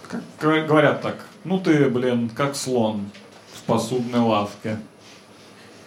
[0.08, 3.10] Как говор- говорят так, ну ты, блин, как слон
[3.54, 4.78] в посудной лавке.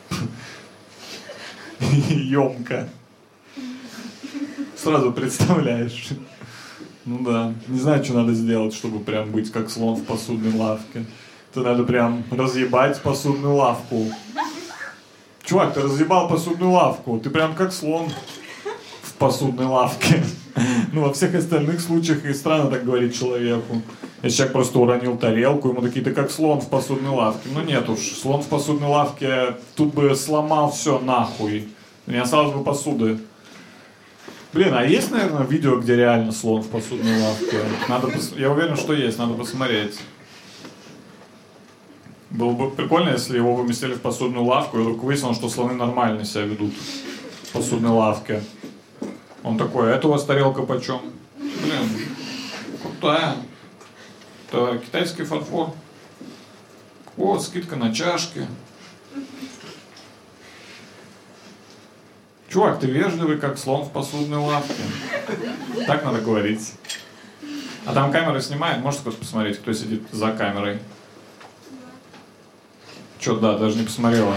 [1.80, 2.88] Емко.
[4.78, 6.10] Сразу представляешь.
[7.06, 7.54] Ну да.
[7.68, 11.06] Не знаю, что надо сделать, чтобы прям быть как слон в посудной лавке.
[11.52, 14.06] Это надо прям разъебать посудную лавку.
[15.44, 17.20] Чувак, ты разъебал посудную лавку.
[17.20, 18.10] Ты прям как слон
[19.02, 20.24] в посудной лавке.
[20.92, 23.82] Ну, во всех остальных случаях и странно так говорить человеку.
[24.22, 27.50] Если человек просто уронил тарелку, ему такие, ты как слон в посудной лавке.
[27.54, 31.70] Ну нет уж, слон в посудной лавке тут бы сломал все нахуй.
[32.06, 33.20] Не осталось бы посуды.
[34.54, 37.58] Блин, а есть, наверное, видео, где реально слон в посудной лавке?
[37.88, 39.98] Надо пос- Я уверен, что есть, надо посмотреть.
[42.30, 46.26] Было бы прикольно, если его выместили в посудную лавку, и вдруг выяснилось, что слоны нормально
[46.26, 46.74] себя ведут
[47.44, 48.44] в посудной лавке.
[49.44, 51.02] Он такой, а это у вас тарелка почем?
[51.38, 52.08] Блин,
[52.82, 53.36] крутая.
[54.52, 55.74] Это китайский фарфор.
[57.18, 58.46] О, скидка на чашки.
[62.50, 64.74] Чувак, ты вежливый, как слон в посудной лавке.
[65.88, 66.74] Так надо говорить.
[67.86, 70.80] А там камера снимает, можешь кто-то посмотреть, кто сидит за камерой?
[73.20, 74.36] Че, да, даже не посмотрела.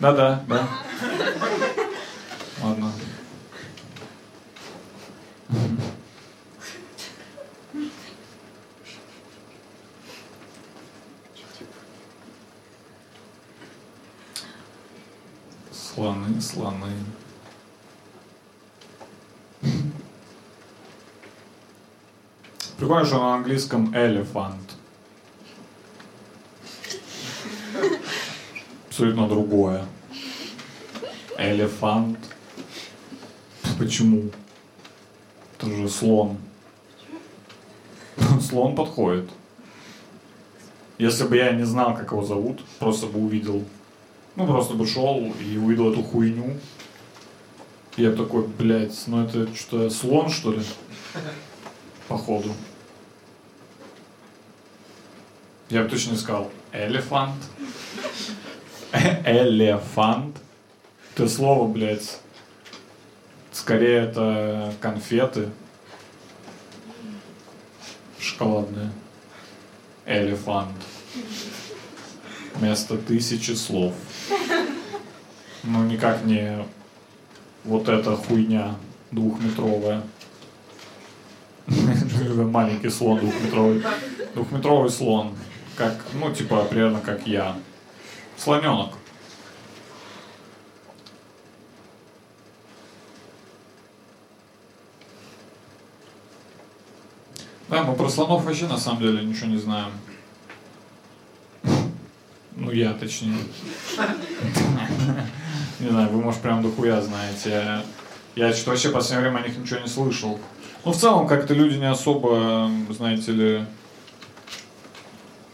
[0.00, 0.54] Да-да, да.
[0.54, 0.68] Ладно.
[15.98, 16.92] Слоны, слоны.
[22.76, 24.76] Прикольно, что на английском elephant.
[28.86, 29.86] Абсолютно другое.
[31.36, 32.20] Элефант.
[33.76, 34.30] Почему?
[35.56, 36.36] Это же слон.
[38.40, 39.28] Слон подходит.
[40.98, 43.64] Если бы я не знал, как его зовут, просто бы увидел.
[44.38, 46.56] Ну, просто бы шел и увидел эту хуйню.
[47.96, 50.62] Я такой, блядь, ну это что, слон, что ли?
[52.06, 52.54] Походу.
[55.70, 56.52] Я бы точно сказал.
[56.72, 57.34] Элефант.
[59.26, 60.36] Элефант.
[61.16, 62.20] Это слово, блядь.
[63.50, 65.50] Скорее это конфеты.
[68.20, 68.92] Шоколадные.
[70.06, 70.76] Элефант.
[72.54, 73.94] Вместо тысячи слов.
[75.64, 76.64] Ну, никак не
[77.64, 78.74] вот эта хуйня
[79.10, 80.02] двухметровая.
[81.66, 83.82] Маленький слон двухметровый.
[84.34, 85.34] Двухметровый слон.
[85.76, 87.56] Как, ну, типа, примерно как я.
[88.36, 88.94] Слоненок.
[97.68, 99.90] Да, мы про слонов вообще на самом деле ничего не знаем.
[102.78, 103.36] Я точнее.
[105.80, 107.82] Не знаю, вы, может, прям дохуя знаете.
[108.36, 110.38] Я что вообще в последнее время о них ничего не слышал.
[110.84, 113.66] Ну, в целом, как-то люди не особо, знаете ли,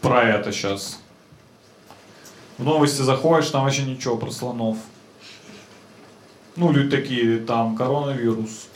[0.01, 0.99] про это сейчас.
[2.59, 4.77] В новости заходишь, там вообще ничего про слонов.
[6.55, 8.67] Ну, люди такие, там, коронавирус.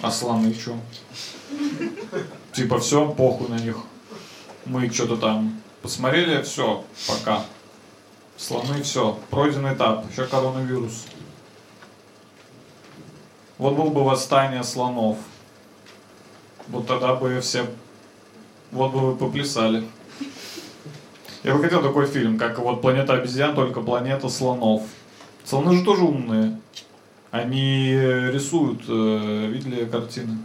[0.00, 0.76] А слоны что?
[2.52, 3.78] Типа все, похуй на них.
[4.64, 7.44] Мы что-то там посмотрели, все, пока.
[8.36, 11.06] Слоны, все, пройден этап, еще коронавирус.
[13.58, 15.18] Вот был бы восстание слонов.
[16.68, 17.66] Вот тогда бы все,
[18.70, 19.84] вот бы вы поплясали.
[21.42, 24.82] Я бы хотел такой фильм, как вот «Планета обезьян», только «Планета слонов».
[25.44, 26.60] Слоны же тоже умные.
[27.30, 30.38] Они рисуют, э, видели картины?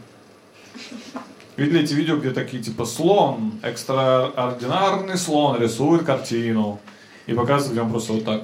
[1.55, 6.79] Видели эти видео, где такие типа слон, экстраординарный слон рисует картину.
[7.27, 8.41] И показывает, где просто вот так.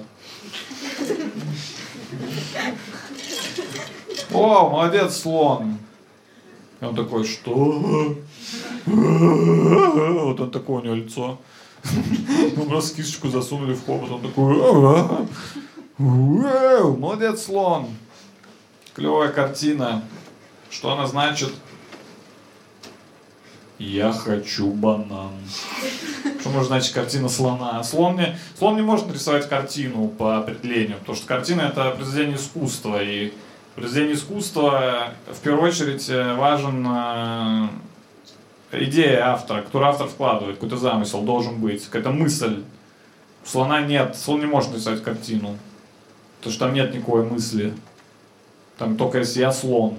[4.32, 5.78] О, молодец, слон.
[6.82, 8.16] И он такой, что?
[8.86, 11.40] Вот он такое у него лицо.
[11.84, 14.12] Мы просто кисточку засунули в хобот.
[14.12, 14.56] Он такой,
[15.98, 17.88] молодец, слон.
[18.94, 20.04] Клевая картина.
[20.70, 21.52] Что она значит?
[23.80, 25.32] Я хочу банан.
[26.42, 27.82] Что может значить картина слона?
[27.82, 33.02] Слон не, слон не может нарисовать картину по определению, потому что картина это произведение искусства.
[33.02, 33.34] И
[33.76, 37.68] произведение искусства в первую очередь важен э,
[38.84, 42.64] идея автора, которую автор вкладывает, какой-то замысел должен быть, какая-то мысль.
[43.46, 45.58] У слона нет, слон не может нарисовать картину,
[46.40, 47.74] потому что там нет никакой мысли.
[48.78, 49.96] Там только если я слон.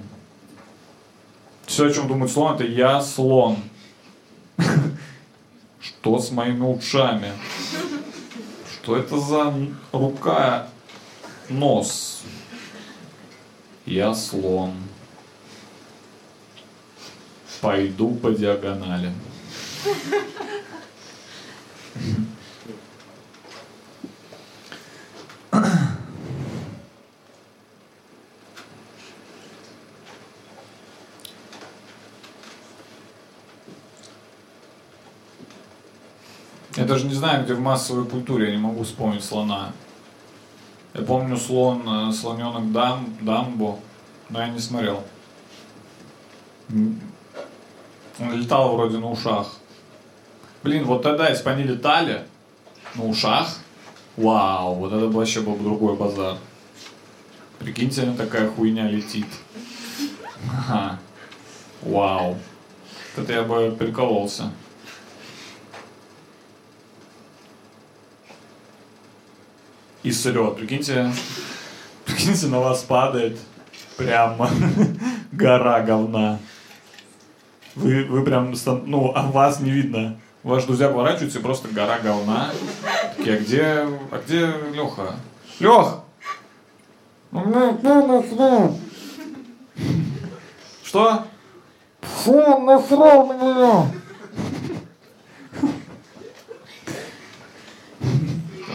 [1.65, 3.57] Все, о чем думает слон, это я слон.
[5.81, 7.31] Что с моими ушами?
[8.71, 9.53] Что это за
[9.91, 10.67] рука,
[11.49, 12.21] нос?
[13.85, 14.73] Я слон.
[17.61, 19.13] Пойду по диагонали.
[37.11, 39.73] Не знаю, где в массовой культуре, я не могу вспомнить слона.
[40.93, 43.79] Я помню слон, э, слоненок Дам, Дамбо,
[44.29, 45.03] но я не смотрел.
[46.69, 49.57] Он летал вроде на ушах.
[50.63, 52.23] Блин, вот тогда, если бы они летали
[52.95, 53.57] на ушах,
[54.15, 56.37] вау, вот это вообще был бы другой базар.
[57.59, 59.27] Прикиньте, она такая хуйня летит.
[60.49, 60.99] Ага.
[61.81, 62.37] Вау.
[63.15, 64.51] Это я бы прикололся.
[70.03, 70.57] И срет.
[70.57, 71.11] Прикиньте,
[72.05, 73.37] прикиньте, на вас падает
[73.97, 74.49] прямо
[75.31, 76.39] гора говна.
[77.75, 78.53] Вы, вы прям,
[78.85, 80.19] ну, а вас не видно.
[80.43, 82.49] Ваши друзья поворачиваются, просто гора говна.
[83.15, 83.63] Такие, а где,
[84.11, 85.15] а где Леха?
[85.59, 85.99] Лех!
[90.83, 91.25] Что?
[92.01, 93.91] Фу, насрал на меня!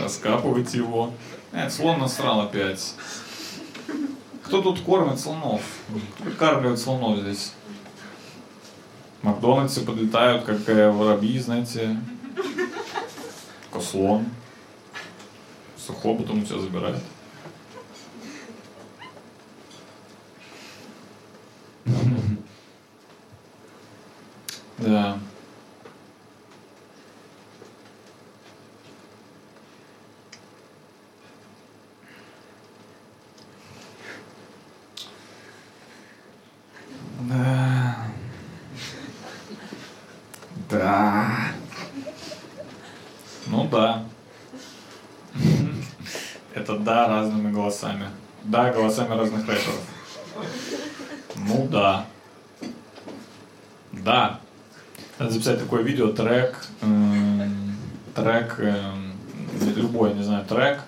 [0.07, 1.13] Раскапывать его.
[1.53, 2.95] Нет, слон насрал опять.
[4.45, 5.63] Кто тут кормит слонов?
[6.39, 7.53] Кормит слонов здесь?
[9.23, 11.97] Макдональдсе подлетают, как э, воробьи, знаете.
[13.73, 14.27] Как слон.
[15.77, 17.03] Сухо потом у тебя забирает.
[24.79, 25.19] Да.
[40.71, 41.29] Да.
[43.47, 44.05] Ну да.
[46.55, 48.09] Это да разными голосами.
[48.45, 49.81] Да, голосами разных рэперов.
[51.37, 52.07] Ну да.
[53.93, 54.41] Да.
[55.19, 57.75] Надо записать такое видео, трек, эм,
[58.15, 59.15] трек, эм,
[59.75, 60.81] любой, не знаю, трек,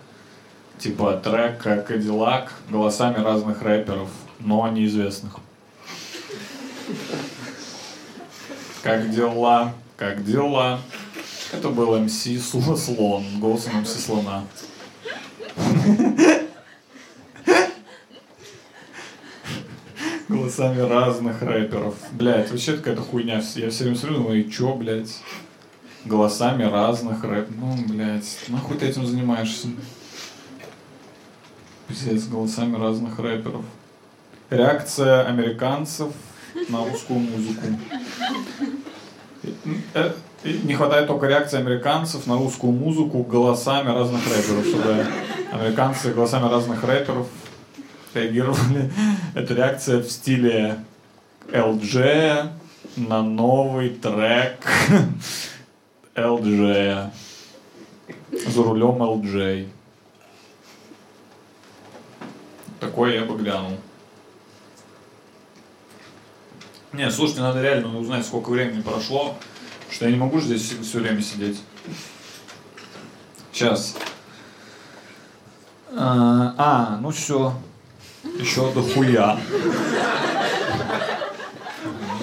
[0.79, 5.37] типа трек как Кадиллак голосами разных рэперов, но неизвестных.
[8.83, 9.73] Как дела?
[9.97, 10.81] Как дела?
[11.51, 14.45] Это был МС Сло- Слон, голосом МС Слона.
[20.49, 21.95] Голосами разных рэперов.
[22.13, 23.43] Блять, вообще какая-то хуйня.
[23.57, 25.21] Я все время смотрю, думаю, и чё, блядь?
[26.07, 27.51] Голосами разных рэп.
[27.51, 29.69] Ну, блядь, нахуй ты этим занимаешься?
[31.87, 33.63] Пиздец, голосами разных рэперов.
[34.49, 36.15] Реакция американцев
[36.71, 37.67] на русскую музыку.
[39.93, 40.13] Э,
[40.45, 45.07] и Не хватает только реакции американцев на русскую музыку голосами разных рэперов, чтобы
[45.53, 47.27] американцы голосами разных рэперов
[48.15, 48.91] реагировали.
[49.35, 50.85] Это реакция в стиле
[51.49, 52.51] LG
[52.97, 54.67] на новый трек
[56.15, 57.11] LG.
[58.31, 59.69] За рулем LJ.
[62.81, 63.77] Такое я бы глянул.
[66.93, 69.37] Не, слушайте, надо реально узнать, сколько времени прошло,
[69.91, 71.61] что я не могу здесь все время сидеть.
[73.53, 73.97] Сейчас.
[75.93, 77.53] А, а, ну все.
[78.25, 79.39] Еще до хуя.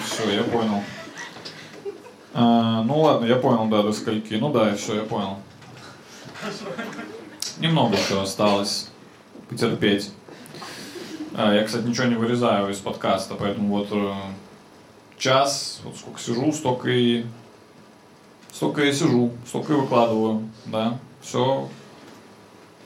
[0.05, 0.83] Все, я понял.
[2.33, 4.33] А, ну ладно, я понял, да, до скольки.
[4.33, 5.39] Ну да, все, я понял.
[7.59, 8.89] Немного еще осталось.
[9.49, 10.11] Потерпеть.
[11.33, 14.13] А, я, кстати, ничего не вырезаю из подкаста, поэтому вот э,
[15.17, 17.25] час, вот сколько сижу, столько и
[18.51, 20.97] столько и сижу, столько и выкладываю, да.
[21.21, 21.69] Все,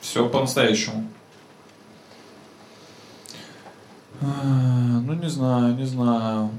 [0.01, 1.07] все по-настоящему.
[4.08, 6.49] А, Ну, не знаю, не знаю.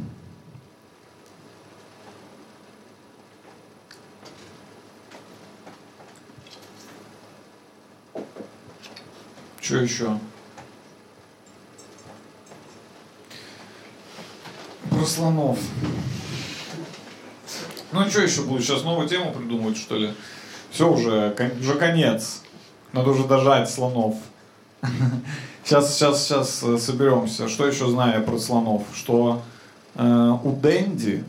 [9.60, 10.18] Что еще?
[14.88, 15.58] Про слонов.
[17.92, 18.62] Ну, что еще буду?
[18.62, 20.14] Сейчас новую тему придумывать, что ли?
[20.70, 22.42] Все уже, уже конец.
[22.92, 24.16] Надо уже дожать слонов.
[25.70, 27.48] Сейчас, сейчас, сейчас э, соберемся.
[27.48, 28.82] Что еще знаю я про слонов?
[28.92, 29.40] Что
[29.94, 31.22] э, у Дэнди,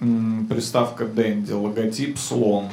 [0.00, 2.70] м, приставка Дэнди, логотип слон.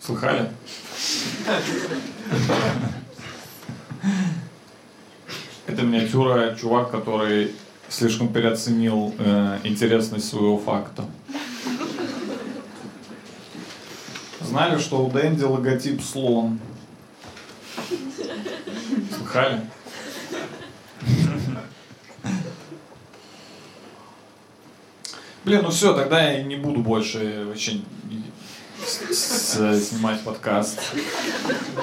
[0.00, 0.48] Слыхали?
[5.66, 7.54] Это миниатюра чувак, который
[7.90, 11.04] слишком переоценил э, интересность своего факта.
[14.52, 16.60] Знали, что у Дэнди логотип слон?
[19.16, 19.62] Слыхали?
[25.46, 27.80] Блин, ну все, тогда я не буду больше вообще
[28.84, 30.80] снимать подкаст.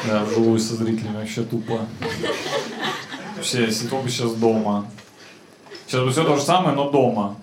[0.07, 1.87] Да, вживую со зрителями вообще тупо.
[3.35, 4.85] Вообще, если только сейчас дома.
[5.87, 7.35] Сейчас бы все то же самое, но дома.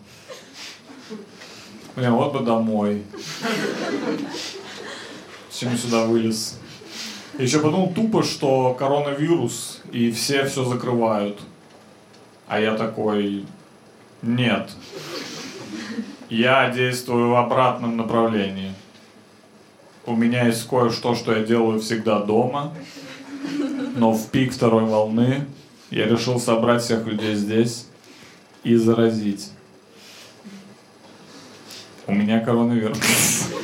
[1.97, 3.03] Блин, вот бы домой.
[5.57, 6.59] Зачем я сюда вылез?
[7.39, 11.41] Еще подумал тупо, что коронавирус, и все все закрывают.
[12.47, 13.47] А я такой,
[14.21, 14.69] нет.
[16.29, 18.75] Я действую в обратном направлении.
[20.05, 22.75] У меня есть кое-что, что я делаю всегда дома.
[23.97, 25.47] Но в пик второй волны
[25.89, 27.87] я решил собрать всех людей здесь
[28.63, 29.53] и заразить.
[32.07, 33.56] У меня коронавирус.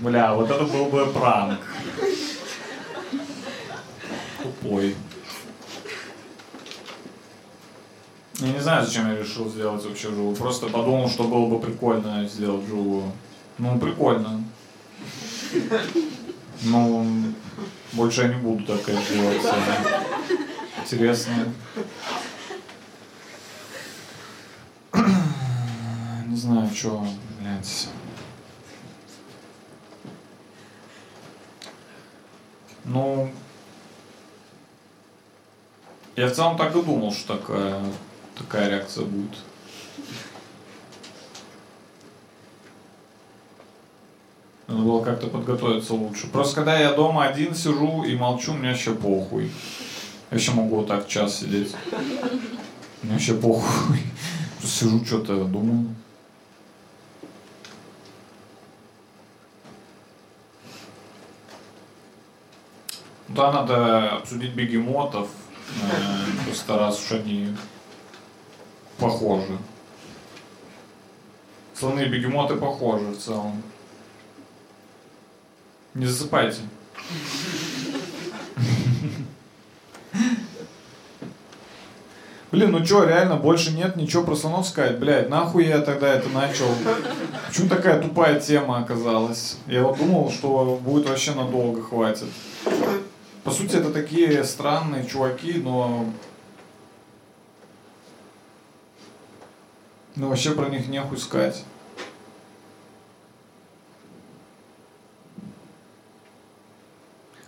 [0.00, 1.60] Бля, вот это был бы пранк.
[4.42, 4.94] Тупой.
[8.34, 10.36] Я не знаю, зачем я решил сделать вообще вживую.
[10.36, 13.10] Просто подумал, что было бы прикольно сделать вживую.
[13.56, 14.44] Ну, прикольно.
[16.62, 17.06] Ну,
[17.92, 19.42] больше я не буду так конечно, делать.
[20.82, 21.52] Интересно.
[26.26, 27.06] Не знаю, что,
[27.40, 27.88] блядь.
[32.86, 33.28] Ну,
[36.14, 37.82] я в целом так и думал, что такая,
[38.38, 39.36] такая реакция будет.
[44.68, 46.28] Надо было как-то подготовиться лучше.
[46.28, 49.50] Просто когда я дома один сижу и молчу, мне вообще похуй.
[50.30, 51.74] Я еще могу вот так час сидеть.
[53.02, 53.98] Мне вообще похуй.
[54.58, 55.94] Просто сижу, что-то думаю.
[63.36, 65.28] Да, надо обсудить бегемотов.
[65.82, 67.54] э, Просто раз уж они
[68.96, 69.58] похожи.
[71.74, 73.62] Слоны и бегемоты похожи в целом.
[75.92, 76.62] Не засыпайте.
[82.52, 84.98] Блин, ну чё, реально, больше нет ничего про слонов сказать?
[84.98, 86.66] Блядь, нахуй я тогда это начал?
[87.48, 89.58] Почему такая тупая тема оказалась?
[89.66, 92.28] Я вот думал, что будет вообще надолго хватит.
[93.46, 96.04] По сути, это такие странные чуваки, но...
[100.16, 101.62] Ну, вообще про них нехуй сказать.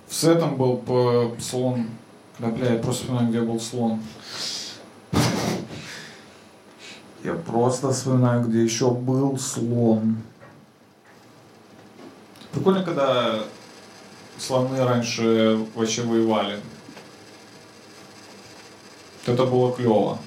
[0.07, 1.89] В сетом был по слон.
[2.39, 4.01] Да, бля, я просто вспоминаю, где был слон.
[7.25, 10.19] Я просто вспоминаю, где еще был слон.
[12.53, 13.43] Прикольно, когда
[14.39, 16.61] слоны раньше вообще воевали.
[19.27, 20.19] Это было клево.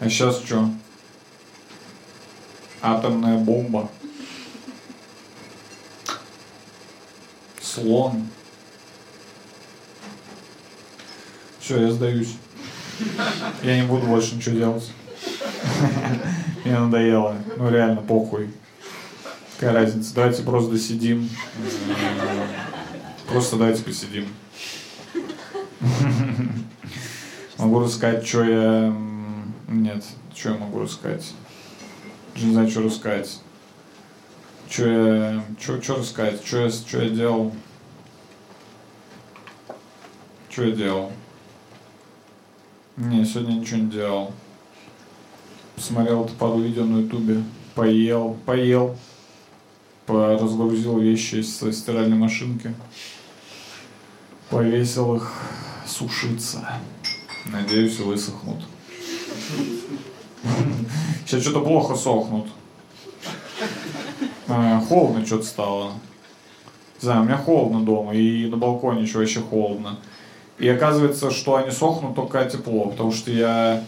[0.00, 0.68] А сейчас что?
[2.80, 3.88] Атомная бомба.
[7.60, 8.28] Слон.
[11.60, 12.34] Все, я сдаюсь.
[13.62, 14.90] Я не буду больше ничего делать.
[16.64, 17.36] Мне надоело.
[17.56, 18.50] Ну реально, похуй.
[19.62, 20.12] Какая разница?
[20.16, 21.30] Давайте просто досидим.
[23.28, 24.26] Просто давайте посидим.
[27.58, 28.92] Могу рассказать, что я...
[29.68, 30.04] Нет,
[30.34, 31.32] что я могу рассказать?
[32.34, 33.40] Не знаю, что рассказать.
[34.68, 35.44] Что я...
[35.60, 36.44] Что рассказать?
[36.44, 37.54] Что я, что я делал?
[40.50, 41.12] Что я делал?
[42.96, 44.32] Не, сегодня ничего не делал.
[45.76, 47.44] Посмотрел пару видео на ютубе.
[47.76, 48.98] Поел, поел.
[50.06, 52.74] Разгрузил вещи своей стиральной машинки.
[54.50, 55.32] Повесил их
[55.86, 56.68] сушиться.
[57.46, 58.62] Надеюсь, высохнут.
[61.24, 62.46] Сейчас что-то плохо сохнут.
[64.48, 65.92] А, Холодно что-то стало.
[67.00, 69.98] Не знаю, у меня холодно дома, и на балконе еще вообще холодно.
[70.58, 73.82] И оказывается, что они сохнут только тепло, потому что я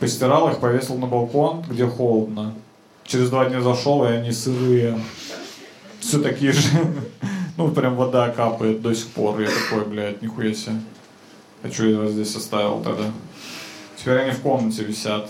[0.00, 2.54] постирал их, повесил на балкон, где холодно.
[3.04, 4.98] Через два дня зашел, и они сырые.
[6.00, 6.68] Все такие же.
[7.56, 9.38] Ну, прям вода капает до сих пор.
[9.38, 10.76] Я такой, блядь, нихуя себе.
[11.62, 13.04] А что я вас здесь оставил тогда?
[13.96, 15.28] Теперь они в комнате висят.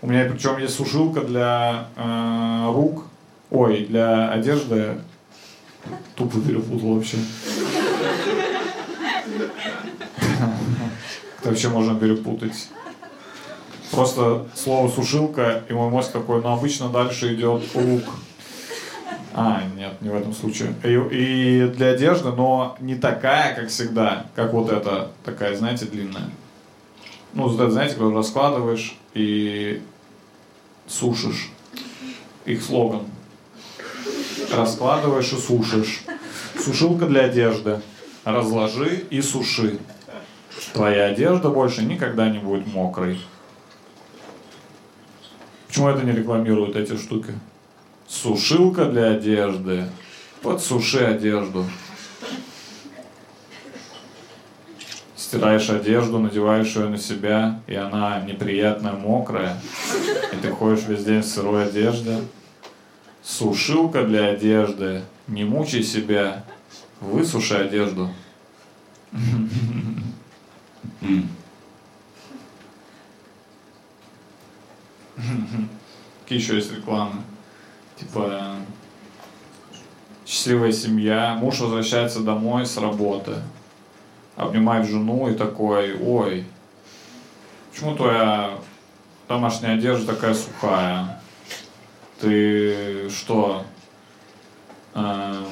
[0.00, 3.06] У меня причем есть сушилка для э, рук.
[3.50, 5.00] Ой, для одежды.
[6.14, 7.16] Тупо перепутал вообще.
[11.40, 12.68] Это вообще можно перепутать.
[13.90, 18.04] Просто слово сушилка, и мой мозг такой, ну обычно дальше идет лук.
[19.34, 20.74] А, нет, не в этом случае.
[20.84, 26.30] И, и для одежды, но не такая, как всегда, как вот эта, такая, знаете, длинная.
[27.32, 29.82] Ну, знаете, когда раскладываешь и
[30.86, 31.50] сушишь.
[32.44, 33.06] Их слоган.
[34.52, 36.02] Раскладываешь и сушишь.
[36.58, 37.80] Сушилка для одежды.
[38.24, 39.78] Разложи и суши.
[40.74, 43.18] Твоя одежда больше никогда не будет мокрой.
[45.66, 47.32] Почему это не рекламируют эти штуки?
[48.12, 49.88] Сушилка для одежды.
[50.42, 51.64] Подсуши одежду.
[55.16, 59.58] Стираешь одежду, надеваешь ее на себя, и она неприятная, мокрая,
[60.30, 62.18] и ты ходишь весь день в сырой одежде.
[63.22, 65.02] Сушилка для одежды.
[65.26, 66.44] Не мучай себя.
[67.00, 68.10] Высуши одежду.
[76.20, 77.22] Какие еще есть рекламы?
[78.02, 78.56] Типа
[80.26, 83.36] счастливая семья, муж возвращается домой с работы,
[84.34, 86.44] обнимает жену и такой, ой,
[87.70, 88.58] почему твоя
[89.28, 91.22] домашняя одежда такая сухая?
[92.20, 93.64] Ты что?
[94.94, 95.46] эм,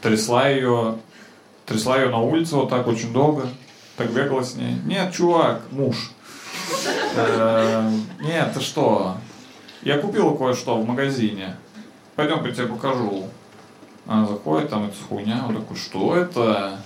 [0.00, 0.98] трясла ее,
[1.66, 3.46] трясла ее на улице вот так очень долго,
[3.98, 4.76] так бегала с ней.
[4.86, 6.12] Нет, чувак, муж.
[7.14, 9.18] Эм, Нет, ты что?
[9.84, 11.56] Я купила кое-что в магазине.
[12.16, 13.28] Пойдем, я тебе покажу.
[14.06, 15.44] Она заходит, там это хуйня.
[15.46, 16.80] Он такой, что это?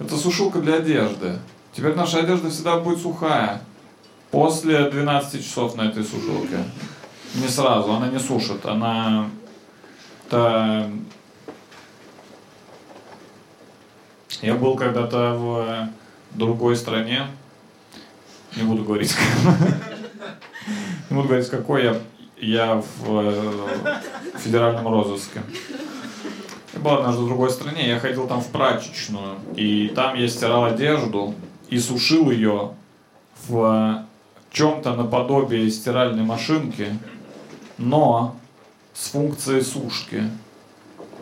[0.00, 1.38] Это сушилка для одежды.
[1.72, 3.62] Теперь наша одежда всегда будет сухая.
[4.32, 6.64] После 12 часов на этой сушилке.
[7.36, 8.66] Не сразу, она не сушит.
[8.66, 9.30] Она...
[10.26, 10.90] Это...
[14.42, 15.88] Я был когда-то в
[16.36, 17.28] другой стране.
[18.56, 19.14] Не буду говорить.
[21.08, 21.96] Не буду говорить, какой я.
[22.36, 24.00] Я в э,
[24.38, 25.42] федеральном розыске.
[26.72, 30.64] Я был однажды в другой стране, я ходил там в прачечную, и там я стирал
[30.64, 31.34] одежду
[31.68, 32.70] и сушил ее
[33.46, 34.06] в
[34.50, 36.98] чем-то наподобие стиральной машинки,
[37.76, 38.36] но
[38.94, 40.30] с функцией сушки.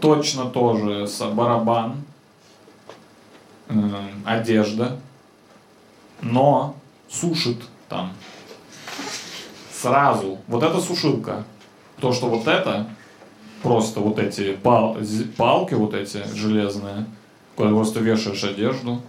[0.01, 1.97] Точно тоже с барабан,
[3.69, 3.75] э,
[4.25, 4.99] одежда,
[6.21, 6.77] но
[7.09, 8.13] сушит там
[9.81, 10.39] сразу.
[10.47, 11.45] Вот это сушилка.
[12.01, 12.89] То, что вот это,
[13.63, 14.97] просто вот эти пал-
[15.37, 17.07] палки вот эти железные,
[17.57, 19.01] куда просто вешаешь одежду.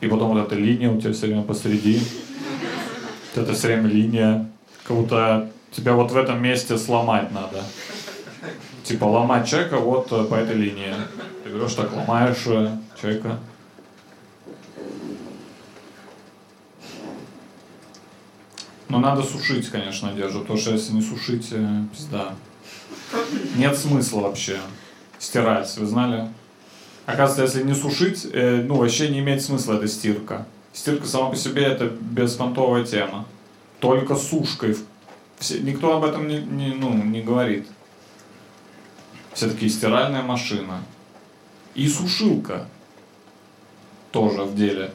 [0.00, 2.00] И потом вот эта линия у тебя все время посреди.
[3.34, 4.50] Вот это все время линия.
[4.84, 7.62] Как будто тебя вот в этом месте сломать надо.
[8.84, 10.94] Типа ломать человека вот э, по этой линии.
[11.42, 12.70] Ты берешь так, ломаешь э,
[13.00, 13.38] человека.
[18.88, 22.34] Но надо сушить, конечно, одежду, потому что если не сушить, э, пизда.
[23.56, 24.60] Нет смысла вообще
[25.18, 26.28] стирать, вы знали?
[27.06, 30.46] Оказывается, если не сушить, э, ну, вообще не имеет смысла эта стирка.
[30.72, 33.26] Стирка сама по себе это беспонтовая тема.
[33.80, 34.76] Только сушкой.
[35.38, 37.66] Все, никто об этом не, не, ну, не говорит.
[39.34, 40.82] Все-таки стиральная машина.
[41.74, 42.66] И сушилка
[44.10, 44.92] тоже в деле.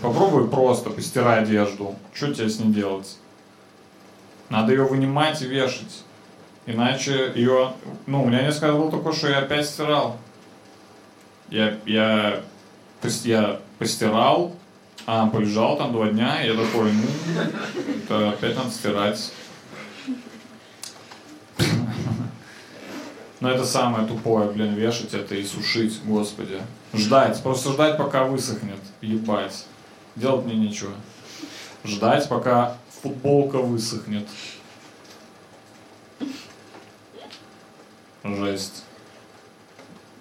[0.00, 1.96] Попробуй просто постирай одежду.
[2.14, 3.16] Что тебе с ней делать?
[4.48, 6.04] Надо ее вынимать и вешать.
[6.66, 7.72] Иначе ее...
[8.06, 10.16] Ну, у меня несколько раз было такое, что я опять стирал.
[11.50, 12.42] Я, я,
[13.02, 14.54] пос- я постирал,
[15.06, 17.02] а полежал там два дня, и я такой, ну,
[18.04, 19.32] это опять надо стирать.
[23.40, 26.60] Но это самое тупое, блин, вешать это и сушить, господи.
[26.92, 29.66] Ждать, просто ждать, пока высохнет, ебать.
[30.16, 30.92] Делать мне нечего.
[31.84, 34.26] Ждать, пока футболка высохнет.
[38.24, 38.82] Жесть.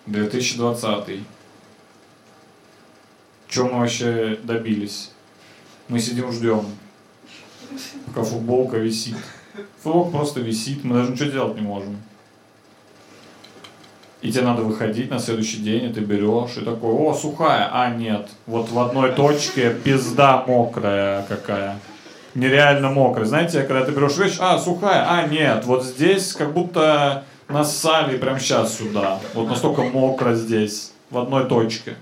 [0.05, 1.21] 2020.
[3.47, 5.11] Чем мы вообще добились?
[5.87, 6.65] Мы сидим, ждем,
[8.05, 9.15] пока футболка висит.
[9.81, 11.97] Футболка просто висит, мы даже ничего делать не можем.
[14.21, 17.91] И тебе надо выходить на следующий день, и ты берешь, и такой, о, сухая, а
[17.91, 21.79] нет, вот в одной точке пизда мокрая какая.
[22.33, 23.25] Нереально мокрая.
[23.25, 28.39] Знаете, когда ты берешь вещь, а, сухая, а, нет, вот здесь как будто нассали прямо
[28.39, 29.19] сейчас сюда.
[29.33, 31.95] Вот настолько мокро здесь, в одной точке.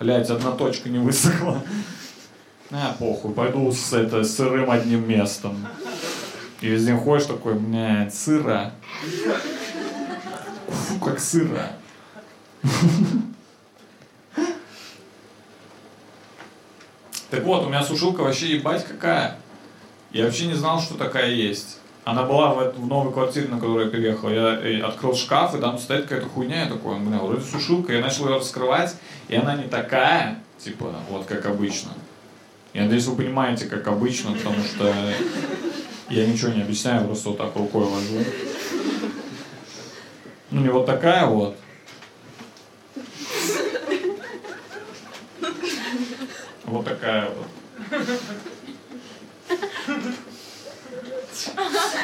[0.00, 1.62] Блять, одна точка не высохла.
[2.70, 5.66] А, похуй, пойду с это, сырым одним местом.
[6.60, 8.72] И весь день ходишь такой, блядь, сыро.
[10.68, 11.72] Фу, как сыро.
[17.30, 19.38] Так вот, у меня сушилка вообще ебать какая.
[20.10, 21.78] Я вообще не знал, что такая есть.
[22.04, 24.30] Она была в, в новой квартире, на которую я переехал.
[24.30, 26.64] Я э, открыл шкаф, и там стоит какая-то хуйня.
[26.64, 27.92] Я такой, бля, вроде сушилка.
[27.92, 28.96] Я начал ее раскрывать,
[29.28, 31.90] и она не такая, типа, вот как обычно.
[32.72, 34.90] Я надеюсь, вы понимаете, как обычно, потому что
[36.08, 38.24] я ничего не объясняю, просто вот так рукой вожу.
[40.58, 41.56] Ну, не вот такая вот.
[46.64, 47.46] Вот такая вот.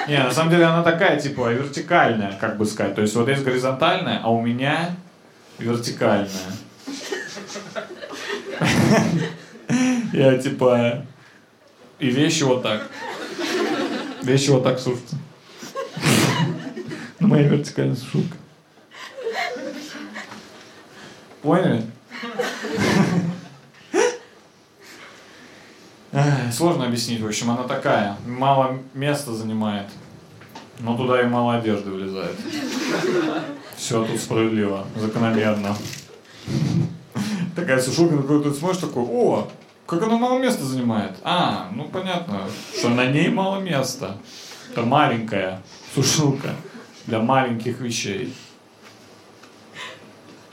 [0.06, 2.94] Не, на самом деле она такая, типа, вертикальная, как бы сказать.
[2.94, 4.94] То есть вот есть горизонтальная, а у меня
[5.58, 6.28] вертикальная.
[10.12, 11.04] Я типа...
[11.98, 12.88] И вещи вот так.
[14.22, 15.16] Вещи вот так сушатся.
[17.18, 18.36] Ну, моя вертикальная сушилка.
[21.44, 21.82] Поняли?
[26.50, 28.16] Сложно объяснить, в общем, она такая.
[28.26, 29.88] Мало места занимает,
[30.80, 32.34] но туда и мало одежды влезает.
[33.76, 35.76] Все тут справедливо, закономерно.
[37.54, 39.48] Такая сушилка, на которую ты смотришь, такой, о,
[39.86, 41.12] Как она мало места занимает?
[41.24, 42.40] А, ну понятно,
[42.78, 44.16] что на ней мало места.
[44.70, 45.60] Это маленькая
[45.94, 46.54] сушилка
[47.06, 48.34] для маленьких вещей.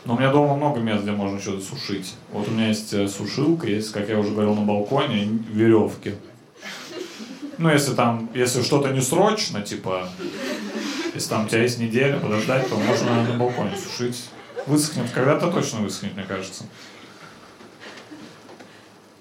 [0.03, 2.15] Но у меня дома много мест, где можно что-то сушить.
[2.31, 6.15] Вот у меня есть э, сушилка, есть, как я уже говорил, на балконе веревки.
[7.59, 10.09] Ну, если там, если что-то не срочно, типа,
[11.13, 14.29] если там у тебя есть неделя подождать, то можно на балконе сушить.
[14.65, 16.63] Высохнет, когда-то точно высохнет, мне кажется.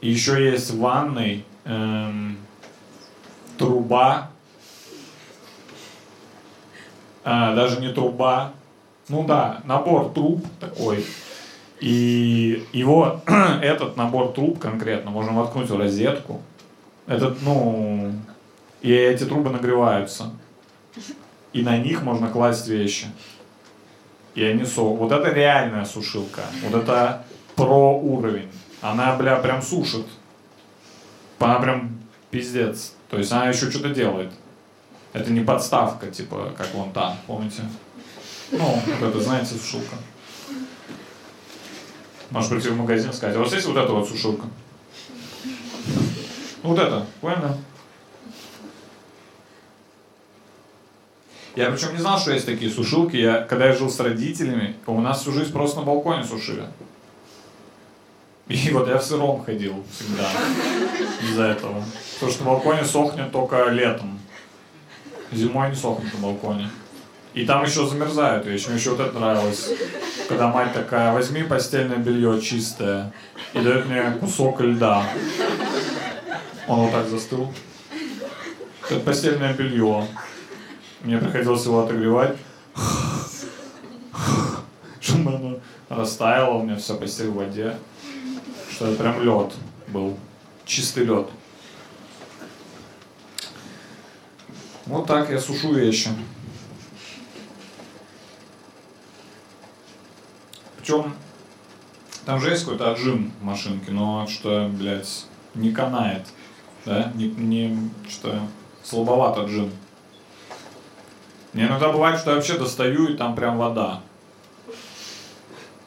[0.01, 2.39] И еще есть ванной эм,
[3.59, 4.31] труба.
[7.23, 8.55] А, даже не труба.
[9.11, 11.05] Ну да, набор труб такой.
[11.81, 13.21] И его,
[13.63, 16.41] этот набор труб конкретно, можно воткнуть в розетку.
[17.07, 18.13] Этот, ну,
[18.83, 20.31] и эти трубы нагреваются.
[21.53, 23.07] И на них можно класть вещи.
[24.37, 24.83] И они со...
[24.83, 26.43] Вот это реальная сушилка.
[26.63, 27.25] Вот это
[27.57, 28.49] про уровень.
[28.81, 30.07] Она, бля, прям сушит.
[31.41, 31.99] Она прям
[32.31, 32.95] пиздец.
[33.09, 34.31] То есть она еще что-то делает.
[35.13, 37.63] Это не подставка, типа, как вон там, помните?
[38.53, 39.97] Ну, вот это, знаете, сушилка.
[42.31, 44.47] Можешь прийти в магазин и сказать, у вас есть вот эта вот сушилка?
[46.63, 47.57] Вот это, понял?
[51.57, 53.17] Я причем не знал, что есть такие сушилки.
[53.17, 56.65] Я, когда я жил с родителями, у нас всю жизнь просто на балконе сушили.
[58.49, 60.29] И вот я в сыром ходил всегда
[61.23, 61.85] из-за этого.
[62.15, 64.19] Потому что на балконе сохнет только летом.
[65.33, 66.71] Зимой не сохнет на балконе.
[67.33, 68.69] И там еще замерзают вещи.
[68.69, 69.71] Мне еще вот это нравилось.
[70.29, 73.13] Когда мать такая, возьми постельное белье чистое
[73.55, 75.05] и дает мне кусок льда.
[76.67, 77.53] Он вот так застыл.
[78.89, 80.07] Это постельное белье.
[81.03, 82.37] Мне приходилось его отогревать.
[85.01, 87.77] Чтобы оно растаяло, у меня вся постель в воде.
[88.71, 89.53] Что это прям лед
[89.89, 90.17] был.
[90.65, 91.29] Чистый лед.
[94.87, 96.11] Вот так я сушу вещи.
[100.91, 101.15] Причем
[102.27, 106.27] там же есть какой-то отжим в машинке, но что, блядь, не канает.
[106.85, 107.13] Да?
[107.15, 108.41] Не, не что
[108.83, 109.71] слабоват отжим.
[111.53, 114.03] Мне иногда бывает, что я вообще достаю, и там прям вода.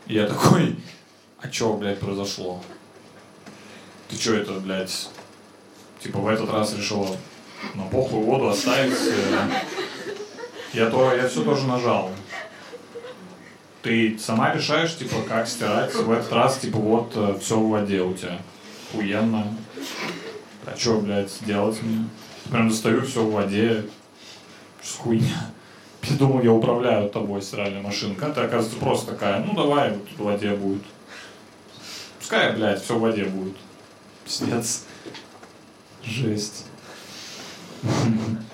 [0.08, 0.78] И я такой,
[1.42, 2.62] а чё, блядь, произошло?
[4.08, 5.10] Ты чё это, блядь,
[6.00, 7.10] типа в этот раз решила
[7.76, 8.94] на похуй воду оставить?
[8.94, 9.50] э,
[10.72, 12.10] Я, то, я все тоже нажал.
[13.84, 15.94] Ты сама решаешь, типа, как стирать.
[15.94, 18.40] В этот раз, типа, вот все в воде у тебя.
[18.92, 19.46] Хуенно.
[20.66, 22.08] А чё, блядь, делать мне?
[22.50, 23.86] Прям достаю все в воде.
[24.82, 25.52] Что за хуйня?
[26.04, 28.30] Я думал, я управляю тобой стиральной машинкой.
[28.30, 30.84] А ты, оказывается, просто такая, ну давай, вот в воде будет.
[32.20, 33.56] Пускай, блядь, все в воде будет.
[34.26, 34.84] Пиздец.
[36.04, 36.66] Жесть.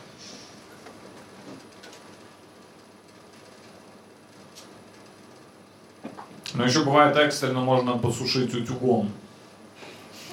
[6.54, 9.12] Но еще бывает экстренно можно посушить утюгом.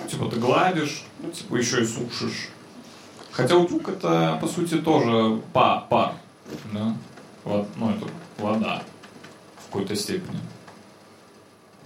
[0.09, 2.49] Типа ты гладишь, ну, типа еще и сушишь.
[3.33, 6.14] Хотя утюг это, по сути, тоже пар, пар
[6.73, 6.97] да?
[7.45, 8.07] Вот, ну, это
[8.39, 8.83] вода
[9.59, 10.41] в какой-то степени.